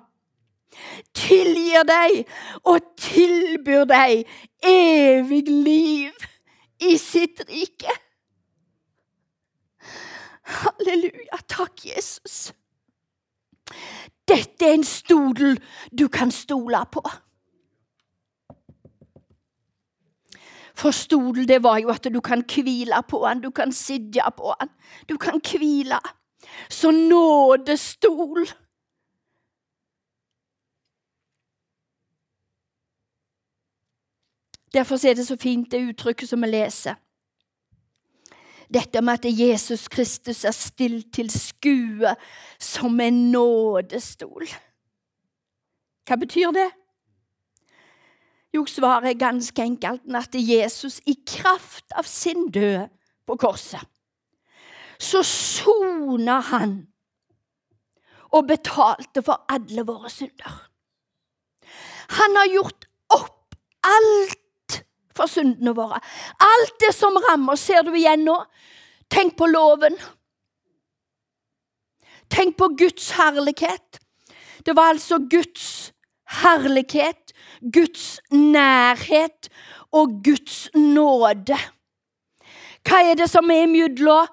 Tilgir 1.18 1.84
deg 1.88 2.22
og 2.64 2.94
tilbyr 3.02 3.88
deg 3.90 4.22
evig 4.64 5.44
liv 5.50 6.28
i 6.86 6.96
sitt 7.02 7.42
rike. 7.50 7.98
Halleluja. 10.62 11.42
Takk, 11.48 11.86
Jesus. 11.86 12.52
Dette 14.28 14.68
er 14.68 14.78
en 14.78 14.88
stodel 14.88 15.58
du 15.92 16.08
kan 16.08 16.32
stole 16.32 16.86
på. 16.92 17.04
For 20.78 20.96
stodel, 20.96 21.48
det 21.48 21.60
var 21.64 21.82
jo 21.82 21.92
at 21.94 22.08
du 22.14 22.22
kan 22.22 22.44
hvile 22.48 23.04
på 23.08 23.22
den, 23.28 23.42
du 23.44 23.52
kan 23.52 23.72
sitte 23.72 24.24
på 24.38 24.54
den. 24.60 24.70
Du 25.10 25.18
kan 25.18 25.42
hvile. 25.44 26.00
Så 26.70 26.92
nådestol. 26.92 28.48
Derfor 34.74 35.08
er 35.08 35.14
det 35.14 35.28
så 35.28 35.38
fint, 35.38 35.72
det 35.72 35.84
uttrykket 35.90 36.30
som 36.30 36.42
vi 36.42 36.48
leser. 36.48 36.96
Dette 38.72 39.02
med 39.02 39.20
at 39.20 39.40
Jesus 39.40 39.88
Kristus 39.92 40.46
er 40.48 40.56
stilt 40.56 41.10
til 41.14 41.28
skue 41.30 42.14
som 42.60 43.00
en 43.04 43.32
nådestol. 43.32 44.48
Hva 46.08 46.16
betyr 46.16 46.54
det? 46.56 46.70
Jo, 48.56 48.66
svaret 48.68 49.10
er 49.10 49.20
ganske 49.20 49.64
enkelt 49.64 50.08
at 50.16 50.36
Jesus 50.36 51.00
i 51.08 51.16
kraft 51.28 51.92
av 51.96 52.08
sin 52.08 52.50
død 52.52 52.88
på 53.28 53.36
korset, 53.40 53.84
så 55.02 55.24
sona 55.26 56.40
han 56.52 56.76
og 58.32 58.48
betalte 58.48 59.24
for 59.26 59.44
alle 59.52 59.84
våre 59.88 60.12
synder. 60.14 60.60
Han 62.22 62.38
har 62.38 62.52
gjort 62.52 62.88
opp 63.16 63.56
alt 63.88 64.78
for 65.16 65.32
syndene 65.32 65.74
våre. 65.76 66.00
Alt 66.44 66.78
det 66.84 66.94
som 66.96 67.18
rammer, 67.28 67.60
ser 67.60 67.84
du 67.88 67.94
igjen 67.96 68.26
nå. 68.28 68.38
Tenk 69.12 69.36
på 69.40 69.50
loven. 69.52 69.98
Tenk 72.32 72.56
på 72.60 72.70
Guds 72.80 73.10
herlighet. 73.18 74.00
Det 74.64 74.76
var 74.78 74.94
altså 74.94 75.20
Guds 75.32 75.92
herlighet, 76.44 77.34
Guds 77.74 78.22
nærhet 78.32 79.50
og 79.92 80.22
Guds 80.24 80.70
nåde. 80.76 81.58
Hva 82.88 83.02
er 83.04 83.18
det 83.20 83.28
som 83.30 83.52
er 83.52 83.68
mellom 83.70 84.30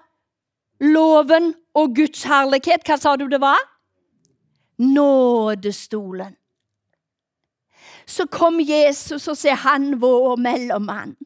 loven 0.80 1.54
og 1.74 1.94
Guds 1.96 2.22
herlighet? 2.28 2.84
Hva 2.86 2.98
sa 3.00 3.16
du 3.16 3.26
det 3.28 3.40
var? 3.42 3.60
Nådestolen. 4.78 6.36
Så 8.08 8.24
kom 8.26 8.60
Jesus, 8.60 9.28
og 9.28 9.36
så 9.36 9.52
er 9.52 9.62
han 9.66 9.98
vår 10.00 10.36
mellommann. 10.40 11.16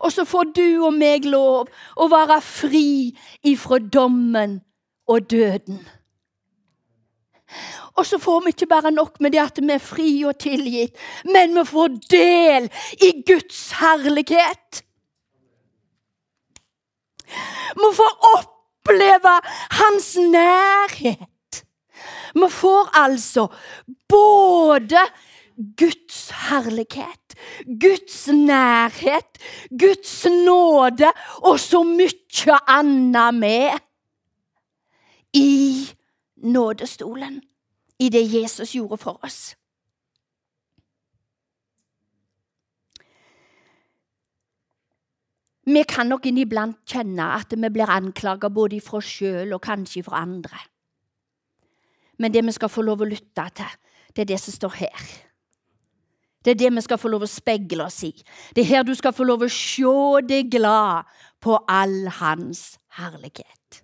Og 0.00 0.12
så 0.12 0.24
får 0.24 0.52
du 0.56 0.84
og 0.86 0.94
meg 0.96 1.26
lov 1.28 1.68
å 1.96 2.08
være 2.08 2.38
fri 2.44 3.12
ifra 3.44 3.78
dommen 3.78 4.60
og 5.08 5.28
døden. 5.30 5.82
Og 8.00 8.06
så 8.08 8.16
får 8.18 8.40
vi 8.40 8.54
ikke 8.54 8.70
bare 8.70 8.90
nok 8.90 9.20
med 9.20 9.34
det 9.34 9.42
at 9.42 9.60
vi 9.60 9.74
er 9.74 9.82
fri 9.82 10.12
og 10.24 10.38
tilgitt, 10.40 10.96
men 11.28 11.52
vi 11.58 11.64
får 11.68 11.98
del 12.08 12.70
i 13.04 13.12
Guds 13.28 13.60
herlighet. 13.76 14.80
Vi 17.76 17.92
får 18.00 18.16
oppleve 18.82 19.40
Hans 19.70 20.16
nærhet. 20.16 21.64
Vi 22.34 22.48
får 22.50 22.90
altså 22.98 23.46
både 24.08 24.98
Guds 25.78 26.30
herlighet, 26.30 27.34
Guds 27.80 28.28
nærhet, 28.28 29.38
Guds 29.70 30.24
nåde 30.24 31.12
og 31.42 31.60
så 31.60 31.82
mye 31.82 32.58
annet 32.66 33.34
med 33.34 33.78
i 35.34 35.88
nådestolen, 36.36 37.42
i 37.98 38.08
det 38.08 38.26
Jesus 38.34 38.72
gjorde 38.72 38.96
for 38.96 39.20
oss. 39.22 39.54
Vi 45.62 45.82
kan 45.86 46.08
nok 46.10 46.26
inniblant 46.26 46.80
kjenne 46.90 47.28
at 47.36 47.54
vi 47.54 47.70
blir 47.70 47.90
anklaga 47.90 48.50
både 48.50 48.80
fra 48.82 48.98
oss 48.98 49.10
sjøl 49.18 49.54
og 49.54 49.62
kanskje 49.62 50.02
fra 50.02 50.24
andre. 50.26 50.58
Men 52.18 52.34
det 52.34 52.42
vi 52.46 52.54
skal 52.54 52.70
få 52.70 52.82
lov 52.82 53.02
å 53.02 53.08
lytte 53.08 53.44
til, 53.54 53.76
det 54.14 54.24
er 54.24 54.32
det 54.32 54.40
som 54.42 54.54
står 54.54 54.74
her. 54.80 55.04
Det 56.42 56.56
er 56.56 56.58
det 56.58 56.72
vi 56.74 56.82
skal 56.82 56.98
få 56.98 57.10
lov 57.12 57.22
å 57.22 57.30
speile 57.30 57.86
oss 57.86 58.00
i. 58.02 58.10
Det 58.54 58.64
er 58.64 58.70
her 58.72 58.86
du 58.86 58.94
skal 58.98 59.14
få 59.14 59.26
lov 59.26 59.44
å 59.46 59.50
se 59.50 59.94
deg 60.26 60.50
glad 60.50 61.06
på 61.42 61.54
all 61.70 62.10
hans 62.18 62.72
herlighet. 62.98 63.82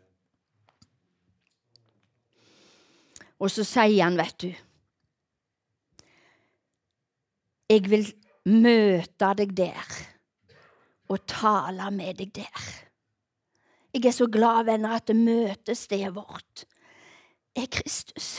Og 3.38 3.52
så 3.54 3.62
sier 3.62 4.02
han, 4.02 4.18
vet 4.18 4.34
du 4.42 4.50
Jeg 7.68 7.84
vil 7.86 8.06
møte 8.48 9.28
deg 9.38 9.52
der 9.54 9.90
og 11.08 11.24
tale 11.26 11.90
med 11.94 12.20
deg 12.20 12.34
der. 12.36 12.68
Jeg 13.94 14.04
er 14.04 14.14
så 14.14 14.26
glad, 14.26 14.64
venner, 14.68 14.96
at 15.00 15.10
møtestedet 15.16 16.14
vårt 16.14 16.64
er 17.56 17.66
Kristus. 17.72 18.38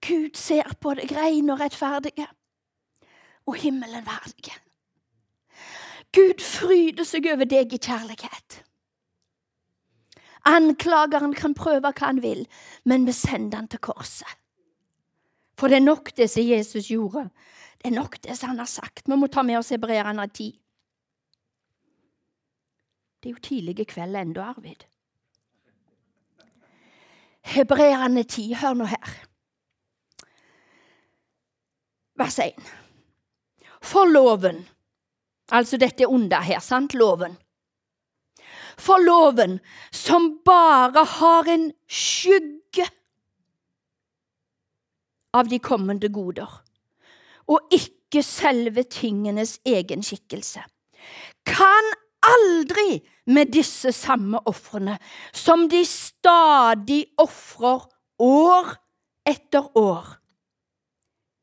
Gud 0.00 0.36
ser 0.38 0.70
på 0.80 0.94
deg 0.96 1.12
rein 1.12 1.50
og 1.52 1.60
rettferdige 1.60 2.26
og 3.50 3.58
himmelen 3.60 4.06
verdige. 4.06 4.56
Gud 6.14 6.40
fryder 6.42 7.06
seg 7.06 7.28
over 7.30 7.46
deg 7.46 7.74
i 7.74 7.78
kjærlighet. 7.78 8.62
Anklageren 10.48 11.34
kan 11.36 11.54
prøve 11.54 11.84
hva 11.84 12.06
han 12.06 12.22
vil, 12.24 12.46
men 12.88 13.04
vi 13.06 13.12
sender 13.12 13.60
han 13.60 13.68
til 13.68 13.82
korset. 13.84 14.39
For 15.60 15.68
det 15.68 15.76
er 15.76 15.84
nok 15.84 16.14
det 16.16 16.30
som 16.32 16.46
Jesus 16.46 16.88
gjorde. 16.88 17.26
Det 17.76 17.90
er 17.90 17.96
nok 17.98 18.16
det 18.24 18.36
som 18.38 18.54
han 18.54 18.62
har 18.62 18.68
sagt. 18.70 19.04
Vi 19.04 19.16
må 19.16 19.28
ta 19.28 19.42
med 19.44 19.58
oss 19.58 19.72
hebreerne 19.74 20.24
tid. 20.32 20.56
Det 23.20 23.28
er 23.28 23.34
jo 23.34 23.44
tidlig 23.44 23.84
kveld 23.90 24.16
ennå, 24.16 24.40
Arvid. 24.40 24.86
Hebreerne 27.52 28.24
ti, 28.24 28.46
hør 28.56 28.78
nå 28.78 28.88
her. 28.88 29.12
Vers 32.20 32.38
1. 32.40 32.72
For 33.80 34.08
loven 34.08 34.64
Altså 35.50 35.80
dette 35.82 36.06
onde 36.06 36.38
her, 36.46 36.60
sant? 36.62 36.94
Loven. 36.94 37.32
For 38.78 39.02
loven, 39.02 39.56
som 39.90 40.36
bare 40.46 41.02
har 41.18 41.48
en 41.50 41.72
skygge 41.90 42.59
av 45.36 45.48
de 45.50 45.60
kommende 45.62 46.10
goder, 46.12 46.50
og 47.50 47.74
ikke 47.74 48.22
selve 48.26 48.84
tingenes 48.90 49.58
egen 49.66 50.04
skikkelse, 50.06 50.62
kan 51.46 51.92
aldri 52.26 53.00
med 53.30 53.52
disse 53.54 53.92
samme 53.94 54.40
ofrene, 54.50 54.98
som 55.32 55.68
de 55.70 55.82
stadig 55.86 57.04
ofrer 57.18 57.86
år 58.20 58.74
etter 59.28 59.70
år, 59.78 60.16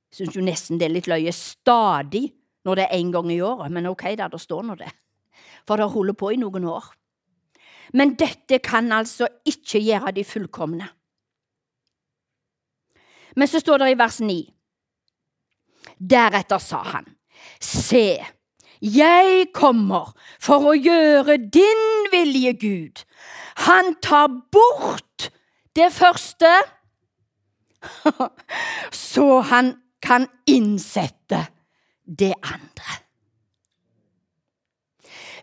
Jeg 0.08 0.26
syns 0.26 0.36
jo 0.38 0.42
nesten 0.42 0.80
det 0.80 0.88
er 0.88 0.94
litt 0.96 1.08
løye 1.12 1.32
stadig 1.36 2.24
når 2.66 2.80
det 2.80 2.86
er 2.88 2.98
én 2.98 3.12
gang 3.14 3.28
i 3.30 3.42
året, 3.44 3.70
men 3.70 3.86
ok, 3.86 4.16
da, 4.18 4.26
det 4.32 4.40
står 4.42 4.64
nå 4.66 4.76
det. 4.80 4.88
For 5.68 5.78
det 5.78 5.92
holder 5.94 6.16
på 6.18 6.32
i 6.34 6.40
noen 6.42 6.66
år. 6.66 6.88
Men 7.94 8.16
dette 8.20 8.58
kan 8.64 8.90
altså 8.92 9.28
ikke 9.46 9.80
gjøre 9.84 10.16
de 10.16 10.24
fullkomne. 10.26 10.88
Men 13.38 13.48
så 13.48 13.62
står 13.62 13.84
det 13.84 13.92
i 13.94 14.00
vers 14.00 14.20
9. 14.26 14.38
Deretter 15.98 16.62
sa 16.62 16.82
han, 16.94 17.06
se, 17.62 18.18
Jeg 18.82 19.48
kommer 19.58 20.14
for 20.42 20.72
å 20.72 20.74
gjøre 20.78 21.38
din 21.54 22.10
vilje, 22.14 22.54
Gud. 22.62 23.04
Han 23.66 23.96
tar 24.02 24.30
bort 24.54 25.30
det 25.78 25.90
første, 25.94 26.52
så 29.10 29.28
han 29.50 29.76
kan 30.02 30.28
innsette 30.50 31.42
det 32.06 32.34
andre. 32.42 33.02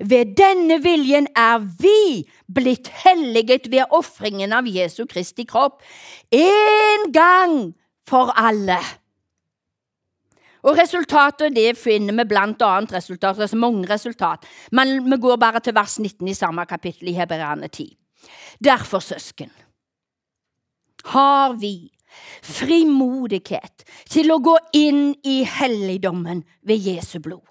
Ved 0.01 0.35
denne 0.39 0.81
viljen 0.83 1.29
er 1.39 1.63
vi 1.63 2.25
blitt 2.51 2.91
helliget 3.05 3.71
ved 3.71 3.95
ofringen 3.95 4.53
av 4.53 4.67
Jesu 4.67 5.05
Kristi 5.11 5.47
kropp 5.47 5.83
en 6.35 7.11
gang 7.15 7.59
for 8.09 8.33
alle. 8.37 8.79
Og 10.65 10.79
Resultatet 10.79 11.53
det 11.57 11.75
finner 11.77 12.17
vi 12.17 12.29
blant 12.29 12.63
annet 12.65 12.95
resultat, 12.97 13.37
det 13.37 13.51
er 13.53 13.61
mange 13.61 13.89
resultat, 13.91 14.47
men 14.73 14.97
vi 15.05 15.21
går 15.21 15.37
bare 15.37 15.61
til 15.61 15.77
vers 15.77 15.99
19 16.01 16.29
i 16.29 16.37
samme 16.37 16.65
kapittel 16.67 17.13
i 17.13 17.19
Hebreane 17.19 17.69
10. 17.69 17.91
Derfor, 18.65 18.99
søsken, 19.05 19.51
har 21.05 21.53
vi 21.61 21.91
frimodighet 22.43 23.85
til 24.09 24.33
å 24.33 24.41
gå 24.41 24.55
inn 24.79 25.11
i 25.27 25.43
helligdommen 25.45 26.45
ved 26.63 26.87
Jesu 26.89 27.19
blod. 27.21 27.45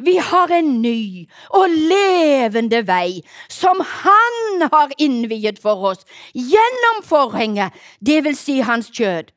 Vi 0.00 0.16
har 0.16 0.50
en 0.54 0.80
ny 0.82 1.26
og 1.54 1.70
levende 1.70 2.80
vei 2.88 3.20
som 3.52 3.80
Han 3.84 4.64
har 4.72 4.94
innviet 4.98 5.60
for 5.62 5.92
oss 5.92 6.06
gjennom 6.34 7.02
forhenget, 7.04 7.76
det 8.00 8.24
vil 8.24 8.36
si 8.36 8.60
Hans 8.64 8.90
kjød. 8.90 9.30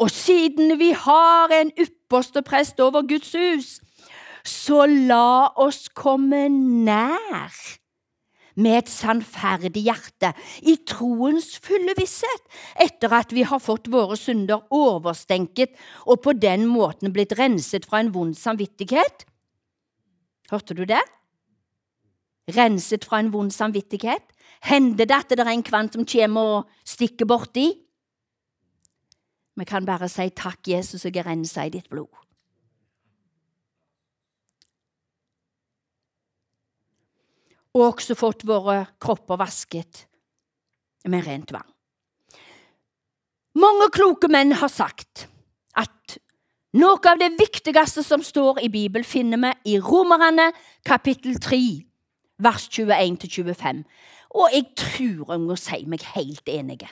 Og 0.00 0.10
siden 0.10 0.78
vi 0.78 0.90
har 0.96 1.52
en 1.54 1.70
ypperste 1.78 2.42
prest 2.42 2.80
over 2.82 3.06
Guds 3.06 3.32
hus, 3.32 3.80
så 4.44 4.84
la 4.86 5.54
oss 5.56 5.88
komme 5.94 6.48
nær 6.50 7.54
med 8.54 8.76
et 8.78 8.90
sannferdig 8.90 9.82
hjerte, 9.88 10.30
i 10.62 10.76
troens 10.86 11.56
fulle 11.62 11.94
visshet, 11.98 12.44
etter 12.80 13.12
at 13.16 13.32
vi 13.34 13.42
har 13.46 13.62
fått 13.62 13.90
våre 13.90 14.18
synder 14.18 14.62
overstenket 14.74 15.74
og 16.06 16.22
på 16.22 16.36
den 16.38 16.68
måten 16.70 17.14
blitt 17.14 17.34
renset 17.38 17.86
fra 17.88 18.02
en 18.02 18.12
vond 18.14 18.36
samvittighet. 18.38 19.26
Hørte 20.52 20.76
du 20.78 20.84
det? 20.86 21.02
Renset 22.54 23.06
fra 23.08 23.18
en 23.22 23.32
vond 23.32 23.50
samvittighet? 23.50 24.22
Hender 24.64 25.08
det 25.08 25.16
at 25.16 25.32
det 25.32 25.42
er 25.42 25.50
en 25.50 25.66
kvant 25.66 25.96
som 25.96 26.06
kommer 26.06 26.58
og 26.60 26.70
stikker 26.86 27.26
borti? 27.28 27.72
Vi 29.54 29.64
kan 29.64 29.86
bare 29.86 30.08
si 30.10 30.28
takk, 30.34 30.66
Jesus, 30.66 31.04
jeg 31.06 31.16
er 31.20 31.28
rensa 31.28 31.66
i 31.66 31.72
ditt 31.74 31.90
blod. 31.90 32.10
Og 37.74 37.86
også 37.90 38.14
fått 38.18 38.44
våre 38.46 38.84
kropper 39.02 39.38
vasket 39.38 40.04
med 41.10 41.26
rent 41.26 41.54
vann. 41.54 41.70
Mange 43.54 43.86
kloke 43.94 44.26
menn 44.30 44.54
har 44.58 44.70
sagt 44.70 45.28
at 45.78 46.16
noe 46.74 46.98
av 47.06 47.20
det 47.20 47.36
viktigste 47.38 48.02
som 48.02 48.22
står 48.26 48.58
i 48.66 48.70
Bibelen, 48.70 49.06
finner 49.06 49.38
vi 49.38 49.74
i 49.74 49.78
Romerne 49.78 50.48
kapittel 50.86 51.38
3, 51.38 51.60
vers 52.42 52.66
21-25. 52.74 53.84
Og 54.34 54.50
jeg 54.50 54.66
tror 54.74 55.30
jeg 55.36 55.42
må 55.46 55.58
si 55.58 55.84
meg 55.86 56.02
helt 56.16 56.50
enig. 56.50 56.82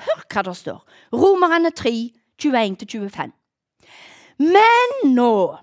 Hør 0.00 0.24
hva 0.26 0.42
det 0.48 0.56
står. 0.58 0.80
Romerne 1.14 1.70
3, 1.70 1.94
21-25. 2.42 3.34
Men 4.42 4.94
nå 5.14 5.56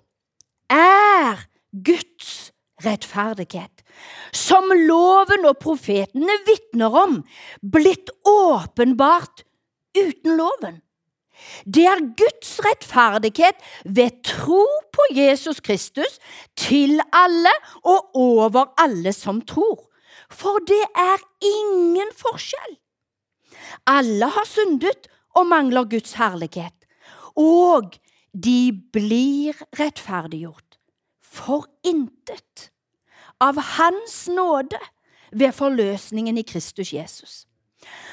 er 0.71 1.43
Guds 1.71 2.51
rettferdighet, 2.85 3.83
som 4.33 4.71
loven 4.87 5.45
og 5.49 5.59
profetene 5.61 6.37
vitner 6.47 6.95
om, 7.03 7.19
blitt 7.61 8.09
åpenbart 8.27 9.43
uten 9.97 10.37
loven. 10.39 10.79
Det 11.65 11.85
er 11.89 12.03
Guds 12.17 12.59
rettferdighet 12.63 13.57
ved 13.85 14.21
tro 14.25 14.63
på 14.93 15.07
Jesus 15.17 15.59
Kristus 15.59 16.19
til 16.57 17.01
alle 17.13 17.53
og 17.81 18.15
over 18.15 18.73
alle 18.77 19.13
som 19.13 19.41
tror. 19.41 19.87
For 20.31 20.61
det 20.67 20.83
er 20.95 21.17
ingen 21.43 22.13
forskjell. 22.17 22.77
Alle 23.87 24.29
har 24.29 24.47
syndet 24.47 25.07
og 25.35 25.47
mangler 25.47 25.87
Guds 25.89 26.13
herlighet, 26.19 26.75
og 27.35 27.95
de 28.33 28.71
blir 28.93 29.57
rettferdiggjort 29.79 30.77
for 31.21 31.67
intet 31.87 32.71
av 33.41 33.59
Hans 33.77 34.27
nåde 34.29 34.79
ved 35.31 35.55
forløsningen 35.55 36.37
i 36.37 36.45
Kristus 36.47 36.93
Jesus. 36.93 37.45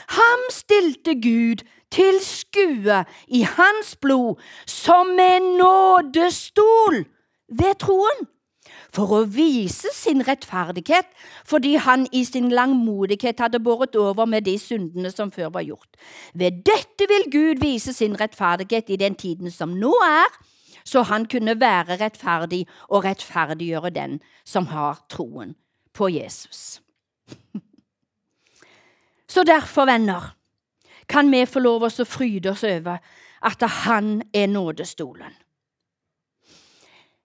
Ham 0.09 0.47
stilte 0.51 1.15
Gud 1.15 1.65
til 1.93 2.21
skue 2.25 3.05
i 3.29 3.43
hans 3.43 3.97
blod 3.97 4.41
som 4.67 5.11
en 5.21 5.53
nådestol 5.59 7.05
ved 7.49 7.75
troen, 7.81 8.27
for 8.95 9.13
å 9.13 9.21
vise 9.29 9.91
sin 9.95 10.23
rettferdighet, 10.25 11.09
fordi 11.47 11.77
han 11.85 12.07
i 12.13 12.25
sin 12.25 12.49
langmodighet 12.55 13.41
hadde 13.41 13.61
båret 13.61 13.97
over 14.01 14.27
med 14.27 14.47
de 14.49 14.57
syndene 14.59 15.11
som 15.13 15.33
før 15.35 15.53
var 15.59 15.67
gjort. 15.67 15.99
Ved 16.35 16.63
dette 16.67 17.09
vil 17.11 17.29
Gud 17.33 17.63
vise 17.65 17.93
sin 17.93 18.17
rettferdighet 18.21 18.91
i 18.91 19.01
den 19.01 19.19
tiden 19.19 19.53
som 19.53 19.77
nå 19.77 19.93
er, 20.07 20.29
så 20.89 21.05
han 21.05 21.27
kunne 21.29 21.59
være 21.61 21.99
rettferdig 22.01 22.65
og 22.89 23.05
rettferdiggjøre 23.05 23.93
den 23.93 24.21
som 24.45 24.71
har 24.73 25.03
troen 25.13 25.55
på 25.93 26.09
Jesus. 26.09 26.81
Så 29.29 29.43
derfor, 29.45 29.85
venner, 29.85 30.33
kan 31.09 31.29
vi 31.31 31.43
få 31.47 31.61
lov 31.61 31.83
oss 31.89 32.01
å 32.01 32.07
fryde 32.09 32.55
oss 32.55 32.65
over 32.65 32.97
at 33.45 33.65
han 33.85 34.23
er 34.33 34.49
nådestolen. 34.49 35.35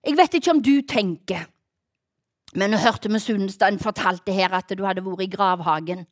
Jeg 0.03 0.17
vet 0.19 0.33
ikke 0.35 0.51
om 0.51 0.61
du 0.63 0.81
tenker, 0.83 1.45
men 2.59 2.75
jeg 2.75 2.83
hørte 2.83 3.09
vi 3.09 3.21
Sunnestein 3.23 3.79
fortalte 3.79 4.35
her 4.35 4.51
at 4.53 4.73
du 4.75 4.83
hadde 4.83 5.03
vært 5.05 5.23
i 5.23 5.29
gravhagen. 5.31 6.03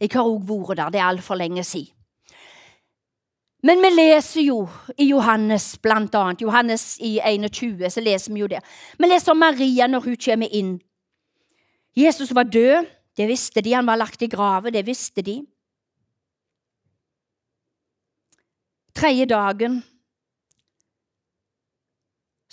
Jeg 0.00 0.10
har 0.12 0.26
òg 0.26 0.42
vært 0.48 0.80
der, 0.80 0.90
det 0.90 1.00
er 1.00 1.10
altfor 1.12 1.38
lenge 1.38 1.64
siden. 1.64 1.92
Men 3.66 3.80
vi 3.82 3.88
leser 3.90 4.44
jo 4.44 4.58
i 4.98 5.08
Johannes, 5.08 5.78
blant 5.82 6.14
annet, 6.14 6.42
Johannes 6.44 6.98
i 7.02 7.16
21, 7.18 7.88
så 7.90 8.02
leser 8.04 8.34
vi 8.34 8.42
jo 8.44 8.50
det. 8.50 8.60
Vi 8.98 9.08
leser 9.08 9.32
om 9.32 9.40
Maria 9.42 9.88
når 9.90 10.04
hun 10.04 10.18
kommer 10.22 10.52
inn. 10.54 10.76
Jesus 11.96 12.34
var 12.36 12.46
død, 12.52 12.86
det 13.16 13.26
visste 13.30 13.62
de. 13.64 13.72
Han 13.74 13.88
var 13.88 13.96
lagt 13.96 14.22
i 14.22 14.28
grave, 14.28 14.70
det 14.70 14.84
visste 14.86 15.24
de. 15.24 15.40
Tredje 18.94 19.26
dagen 19.26 19.80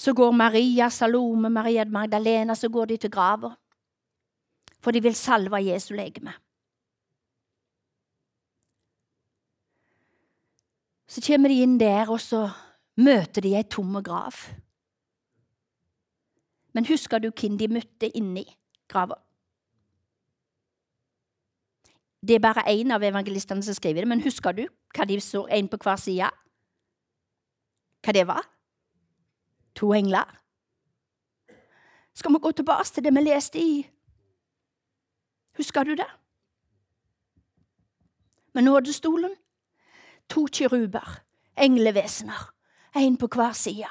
så 0.03 0.11
går 0.13 0.31
Maria, 0.35 0.89
Salome, 0.89 1.49
Maria 1.49 1.85
Magdalena 1.85 2.55
så 2.55 2.69
går 2.69 2.85
de 2.91 2.97
til 2.97 3.11
grava. 3.11 3.53
For 4.83 4.91
de 4.91 4.99
vil 5.03 5.15
salve 5.15 5.61
Jesu 5.63 5.93
legeme. 5.95 6.33
Så 11.07 11.21
kommer 11.23 11.49
de 11.49 11.61
inn 11.63 11.77
der, 11.79 12.09
og 12.09 12.19
så 12.19 12.49
møter 12.99 13.45
de 13.45 13.55
ei 13.55 13.63
tom 13.63 13.95
grav. 14.03 14.35
Men 16.73 16.89
husker 16.89 17.21
du 17.21 17.29
hvem 17.29 17.57
de 17.57 17.69
møtte 17.71 18.09
inni 18.17 18.43
grava? 18.91 19.21
Det 22.23 22.35
er 22.35 22.43
bare 22.43 22.65
én 22.71 22.91
av 22.91 23.03
evangelistene 23.03 23.63
som 23.63 23.75
skriver 23.75 24.03
det, 24.03 24.09
men 24.09 24.23
husker 24.23 24.51
du 24.51 24.65
hva 24.95 25.07
de 25.07 25.19
så 25.21 25.45
én 25.47 25.69
på 25.69 25.79
hver 25.79 25.99
side? 26.01 26.31
Hva 28.03 28.15
det 28.15 28.27
var? 28.27 28.52
To 29.75 29.93
engler. 29.93 30.39
Skal 32.13 32.33
vi 32.33 32.39
gå 32.39 32.51
tilbake 32.51 32.89
til 32.93 33.03
det 33.03 33.13
vi 33.13 33.23
leste 33.25 33.59
i 33.59 33.89
Husker 35.57 35.83
du 35.83 35.95
det? 35.95 36.09
Med 38.53 38.63
nådestolen. 38.63 39.36
To 40.29 40.47
kiruber, 40.47 41.19
englevesener, 41.57 42.53
én 42.95 43.17
på 43.17 43.27
hver 43.27 43.53
side. 43.53 43.89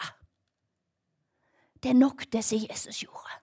Det 1.83 1.91
er 1.91 1.95
nok 1.95 2.25
det 2.33 2.45
som 2.45 2.59
Jesus 2.59 3.03
gjorde. 3.03 3.39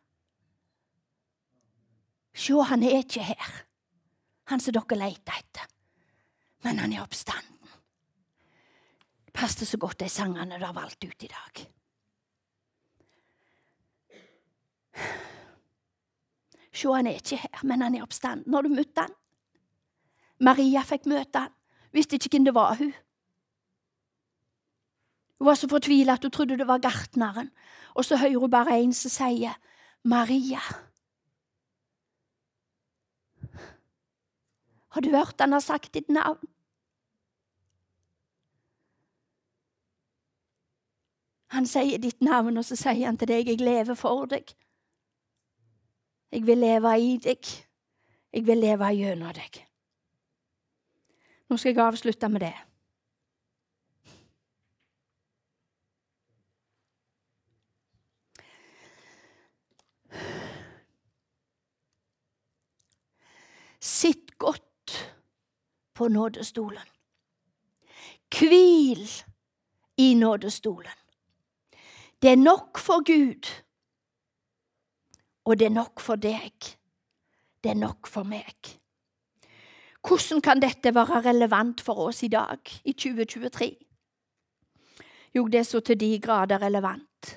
Sjå, 2.34 2.62
han 2.62 2.84
er 2.84 2.98
ikke 2.98 3.24
her 3.24 3.70
han 4.50 4.60
som 4.60 4.74
dere 4.74 4.98
leter 4.98 5.38
etter. 5.38 5.66
Men 6.66 6.82
han 6.82 6.94
er 6.94 7.04
oppstanden. 7.04 7.74
Det 9.26 9.34
passet 9.36 9.68
så 9.70 9.78
godt, 9.78 10.00
de 10.02 10.10
sangene 10.10 10.58
du 10.58 10.66
har 10.66 10.74
valgt 10.74 11.06
ut 11.06 11.24
i 11.24 11.30
dag. 11.30 11.62
Se, 16.72 16.88
han 16.94 17.08
er 17.08 17.20
ikke 17.20 17.40
her, 17.42 17.64
men 17.64 17.82
han 17.82 17.96
er 17.96 18.06
oppstanden. 18.06 18.54
Har 18.54 18.64
du 18.64 18.70
møtt 18.70 18.98
han? 19.00 19.16
Maria 20.40 20.84
fikk 20.88 21.08
møte 21.10 21.46
han. 21.46 21.56
Visste 21.92 22.16
ikke 22.16 22.38
hvem 22.38 22.46
det 22.48 22.56
var, 22.56 22.78
hun. 22.80 22.94
Hun 25.40 25.48
var 25.48 25.58
så 25.60 25.70
fortvila 25.72 26.16
at 26.20 26.24
hun 26.24 26.32
trodde 26.32 26.58
det 26.60 26.68
var 26.68 26.84
gartneren. 26.84 27.50
Og 27.96 28.06
så 28.06 28.18
hører 28.18 28.40
hun 28.40 28.52
bare 28.52 28.78
en 28.80 28.94
som 28.94 29.12
sier 29.12 29.58
Maria. 30.04 30.62
Har 34.90 35.02
du 35.02 35.10
hørt 35.10 35.42
han 35.42 35.52
har 35.52 35.60
sagt 35.60 35.94
ditt 35.94 36.10
navn? 36.10 36.48
Han 41.50 41.66
sier 41.66 41.98
ditt 41.98 42.22
navn, 42.22 42.58
og 42.58 42.66
så 42.66 42.76
sier 42.78 43.06
han 43.06 43.18
til 43.18 43.28
deg, 43.28 43.48
'Jeg 43.48 43.62
lever 43.62 43.96
for 43.96 44.26
deg'. 44.26 44.54
Jeg 46.32 46.46
vil 46.46 46.58
leve 46.58 46.94
i 47.02 47.18
deg. 47.18 47.52
Jeg 48.34 48.46
vil 48.46 48.58
leve 48.62 48.90
gjennom 48.94 49.34
deg. 49.34 49.64
Nå 51.50 51.58
skal 51.58 51.74
jeg 51.74 51.82
avslutte 51.82 52.30
med 52.30 52.46
det. 52.46 52.54
Sitt 63.80 64.38
godt 64.38 64.94
på 65.94 66.08
nådestolen. 66.08 66.86
Hvil 68.30 69.10
i 69.98 70.14
nådestolen. 70.14 70.98
Det 72.22 72.32
er 72.32 72.36
nok 72.36 72.78
for 72.78 73.04
Gud, 73.04 73.48
og 75.50 75.58
det 75.58 75.66
er 75.66 75.74
nok 75.74 76.02
for 76.04 76.22
deg. 76.22 76.54
Det 77.64 77.72
er 77.72 77.80
nok 77.80 78.08
for 78.08 78.28
meg. 78.28 78.70
Hvordan 80.06 80.44
kan 80.46 80.62
dette 80.62 80.94
være 80.96 81.24
relevant 81.26 81.82
for 81.82 82.06
oss 82.06 82.22
i 82.24 82.30
dag, 82.32 82.62
i 82.86 82.94
2023? 82.94 83.72
Jo, 85.36 85.48
det 85.48 85.60
er 85.60 85.68
så 85.68 85.82
til 85.82 86.00
de 86.00 86.14
grader 86.22 86.62
relevant. 86.62 87.34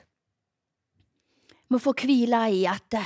Vi 1.72 1.81
får 1.81 2.05
hvile 2.05 2.44
i 2.53 2.62
at 2.68 3.01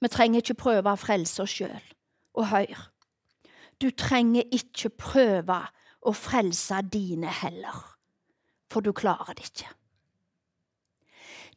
vi 0.00 0.08
trenger 0.08 0.40
ikke 0.40 0.58
prøve 0.58 0.94
å 0.94 0.98
frelse 0.98 1.42
oss 1.42 1.58
sjøl. 1.58 1.92
Og 2.38 2.46
hør, 2.48 2.88
du 3.82 3.90
trenger 3.90 4.46
ikke 4.54 4.94
prøve 4.94 5.58
å 6.02 6.14
frelse 6.14 6.78
dine 6.86 7.30
heller, 7.42 7.76
for 8.70 8.80
du 8.80 8.94
klarer 8.94 9.34
det 9.34 9.50
ikke. 9.50 9.68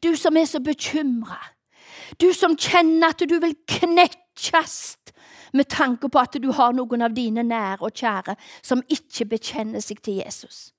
Du 0.02 0.12
som 0.18 0.36
er 0.36 0.44
så 0.50 0.60
bekymra, 0.60 1.38
du 2.20 2.32
som 2.34 2.56
kjenner 2.56 3.12
at 3.12 3.24
du 3.28 3.38
vil 3.42 3.56
knekkes 3.68 4.76
med 5.56 5.68
tanke 5.72 6.08
på 6.08 6.20
at 6.20 6.36
du 6.42 6.50
har 6.52 6.74
noen 6.76 7.02
av 7.02 7.14
dine 7.16 7.44
nære 7.46 7.86
og 7.86 7.96
kjære 7.96 8.36
som 8.62 8.84
ikke 8.92 9.28
bekjenner 9.36 9.82
seg 9.84 10.02
til 10.04 10.20
Jesus. 10.22 10.70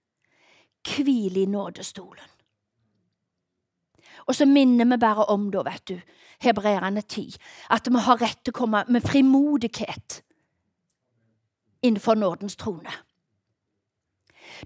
Hvil 0.87 1.37
i 1.37 1.45
nådestolen. 1.49 2.29
Og 4.27 4.35
så 4.35 4.45
minner 4.45 4.85
vi 4.85 4.97
bare 4.99 5.25
om, 5.31 5.49
da, 5.51 5.63
vet 5.63 5.87
du, 5.87 5.99
hebreerne 6.43 7.01
10, 7.01 7.35
at 7.71 7.87
vi 7.87 7.99
har 8.03 8.21
rett 8.21 8.41
til 8.43 8.53
å 8.53 8.59
komme 8.59 8.83
med 8.91 9.05
frimodighet 9.07 10.21
innenfor 11.81 12.15
nådens 12.19 12.57
trone. 12.59 12.91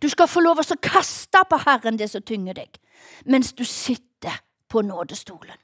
Du 0.02 0.10
skal 0.10 0.30
få 0.30 0.42
lov 0.42 0.62
å 0.62 0.78
kaste 0.82 1.44
på 1.50 1.60
Herren 1.66 1.98
det 1.98 2.10
som 2.10 2.24
tynger 2.26 2.58
deg, 2.58 2.78
mens 3.26 3.54
du 3.54 3.66
sitter 3.66 4.42
på 4.70 4.82
nådestolen. 4.82 5.58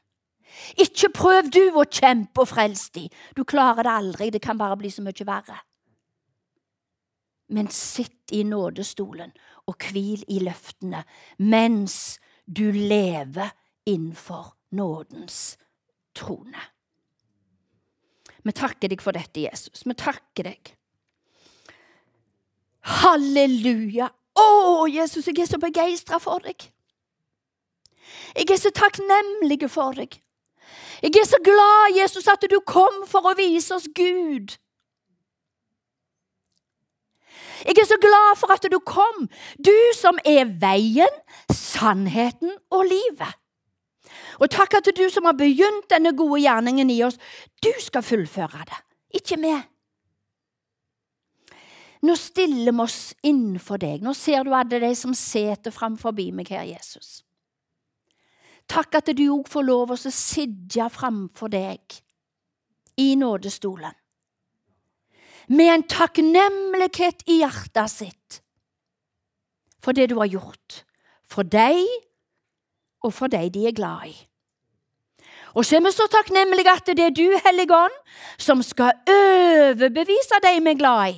Ikke 0.81 1.09
prøv 1.13 1.49
du 1.53 1.63
å 1.77 1.85
kjempe 1.85 2.43
og 2.43 2.51
frelse 2.51 2.93
dem. 2.95 3.09
Du 3.35 3.43
klarer 3.47 3.87
det 3.87 3.93
aldri. 3.93 4.29
Det 4.33 4.41
kan 4.43 4.59
bare 4.59 4.77
bli 4.79 4.91
så 4.93 5.03
mye 5.05 5.27
verre. 5.27 5.59
Men 7.53 7.69
sitt 7.71 8.33
i 8.35 8.43
nådestolen 8.43 9.31
og 9.67 9.85
hvil 9.87 10.23
i 10.27 10.41
løftene 10.43 11.03
mens 11.39 12.17
du 12.43 12.65
lever 12.71 13.53
innenfor 13.87 14.51
nådens 14.75 15.55
trone. 16.15 16.59
Vi 18.43 18.53
takker 18.55 18.91
deg 18.91 19.03
for 19.03 19.15
dette, 19.15 19.43
Jesus. 19.43 19.83
Vi 19.87 19.95
takker 19.95 20.47
deg. 20.51 20.73
Halleluja! 23.03 24.07
Å, 24.37 24.85
Jesus, 24.91 25.27
jeg 25.27 25.41
er 25.43 25.49
så 25.49 25.59
begeistra 25.59 26.19
for 26.23 26.43
deg. 26.45 26.69
Jeg 28.37 28.47
er 28.53 28.59
så 28.61 28.71
takknemlig 28.71 29.65
for 29.71 29.97
deg. 29.97 30.19
Jeg 31.01 31.13
er 31.21 31.27
så 31.29 31.39
glad, 31.43 31.97
Jesus, 31.99 32.27
at 32.27 32.45
du 32.49 32.59
kom 32.65 33.03
for 33.07 33.27
å 33.29 33.35
vise 33.37 33.75
oss 33.75 33.85
Gud. 33.95 34.55
Jeg 37.65 37.77
er 37.81 37.87
så 37.89 37.97
glad 38.01 38.37
for 38.37 38.53
at 38.53 38.65
du 38.71 38.77
kom, 38.85 39.27
du 39.57 39.75
som 39.97 40.19
er 40.25 40.49
veien, 40.61 41.21
sannheten 41.53 42.53
og 42.73 42.85
livet. 42.89 43.33
Og 44.41 44.49
takk 44.53 44.77
at 44.79 44.89
du 44.95 45.07
som 45.09 45.25
har 45.25 45.37
begynt 45.37 45.89
denne 45.89 46.13
gode 46.17 46.43
gjerningen 46.43 46.89
i 46.93 47.01
oss, 47.05 47.17
du 47.63 47.71
skal 47.81 48.05
fullføre 48.05 48.65
det, 48.69 48.79
ikke 49.21 49.39
vi. 49.41 49.55
Nå 52.05 52.13
stiller 52.15 52.71
vi 52.71 52.83
oss 52.83 52.99
innenfor 53.25 53.81
deg. 53.81 54.03
Nå 54.05 54.13
ser 54.13 54.45
du 54.45 54.53
alle 54.53 54.81
de 54.81 54.91
som 54.95 55.15
sitter 55.17 55.73
framfor 55.73 56.13
meg 56.13 56.53
her, 56.53 56.63
Jesus. 56.69 57.23
Takk 58.67 58.99
at 58.99 59.13
du 59.15 59.23
òg 59.31 59.47
får 59.47 59.63
lov 59.63 59.93
å 59.95 59.99
sitte 59.99 60.89
framfor 60.91 61.51
deg 61.53 62.01
i 62.99 63.13
nådestolen. 63.15 63.95
Med 65.47 65.71
en 65.71 65.85
takknemlighet 65.87 67.23
i 67.31 67.39
hjertet 67.39 67.93
sitt 67.93 68.41
for 69.79 69.95
det 69.95 70.09
du 70.11 70.17
har 70.19 70.27
gjort. 70.27 70.81
For 71.27 71.47
deg 71.47 71.85
og 73.05 73.13
for 73.15 73.31
de 73.31 73.45
de 73.53 73.67
er 73.69 73.75
glad 73.75 74.09
i. 74.09 74.15
Og 75.55 75.65
så 75.65 75.77
er 75.77 75.85
vi 75.85 75.93
så 75.95 76.05
takknemlige 76.11 76.73
at 76.73 76.89
det 76.91 77.05
er 77.05 77.15
du, 77.15 77.31
Hellige 77.45 77.75
Ånd, 77.75 77.95
som 78.37 78.61
skal 78.63 78.99
overbevise 79.09 80.41
de 80.43 80.51
vi 80.59 80.73
er 80.73 80.77
glad 80.77 81.13
i, 81.13 81.15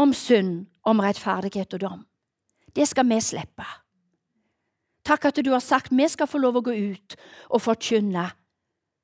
om 0.00 0.14
synd, 0.16 0.66
om 0.82 1.02
rettferdighet 1.04 1.76
og 1.76 1.80
dom. 1.80 2.02
Det 2.74 2.88
skal 2.88 3.06
vi 3.08 3.20
slippe. 3.20 3.66
Takk 5.10 5.24
at 5.26 5.40
du 5.42 5.50
har 5.50 5.62
sagt 5.64 5.90
vi 5.90 6.06
skal 6.08 6.28
få 6.30 6.38
lov 6.38 6.60
å 6.60 6.66
gå 6.68 6.76
ut 6.92 7.16
og 7.50 7.64
forkynne 7.64 8.28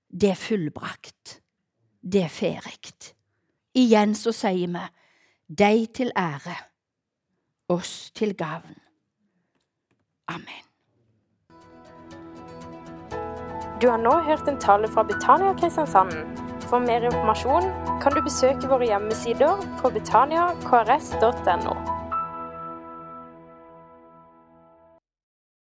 det 0.07 0.31
er 0.31 0.39
fullbrakt, 0.39 1.41
det 2.01 2.23
er 2.29 2.31
ferdig. 2.31 3.11
Igjen 3.75 4.15
så 4.15 4.31
sier 4.33 4.71
vi 4.71 4.85
deg 5.51 5.89
til 5.99 6.13
ære, 6.17 6.55
oss 7.75 8.13
til 8.15 8.37
gavn. 8.39 8.79
Amen. 10.31 10.63
Du 13.83 13.91
har 13.91 13.99
nå 13.99 14.15
hørt 14.31 14.47
en 14.49 14.63
tale 14.63 14.89
fra 14.89 15.03
Betania 15.03 15.53
Kristiansand. 15.59 16.15
For 16.71 16.79
mer 16.83 17.05
informasjon 17.11 17.69
kan 18.03 18.15
du 18.15 18.23
besøke 18.23 18.71
våre 18.71 18.89
hjemmesider 18.89 19.61
på 19.83 19.91
betaniakrs.no. 19.99 21.96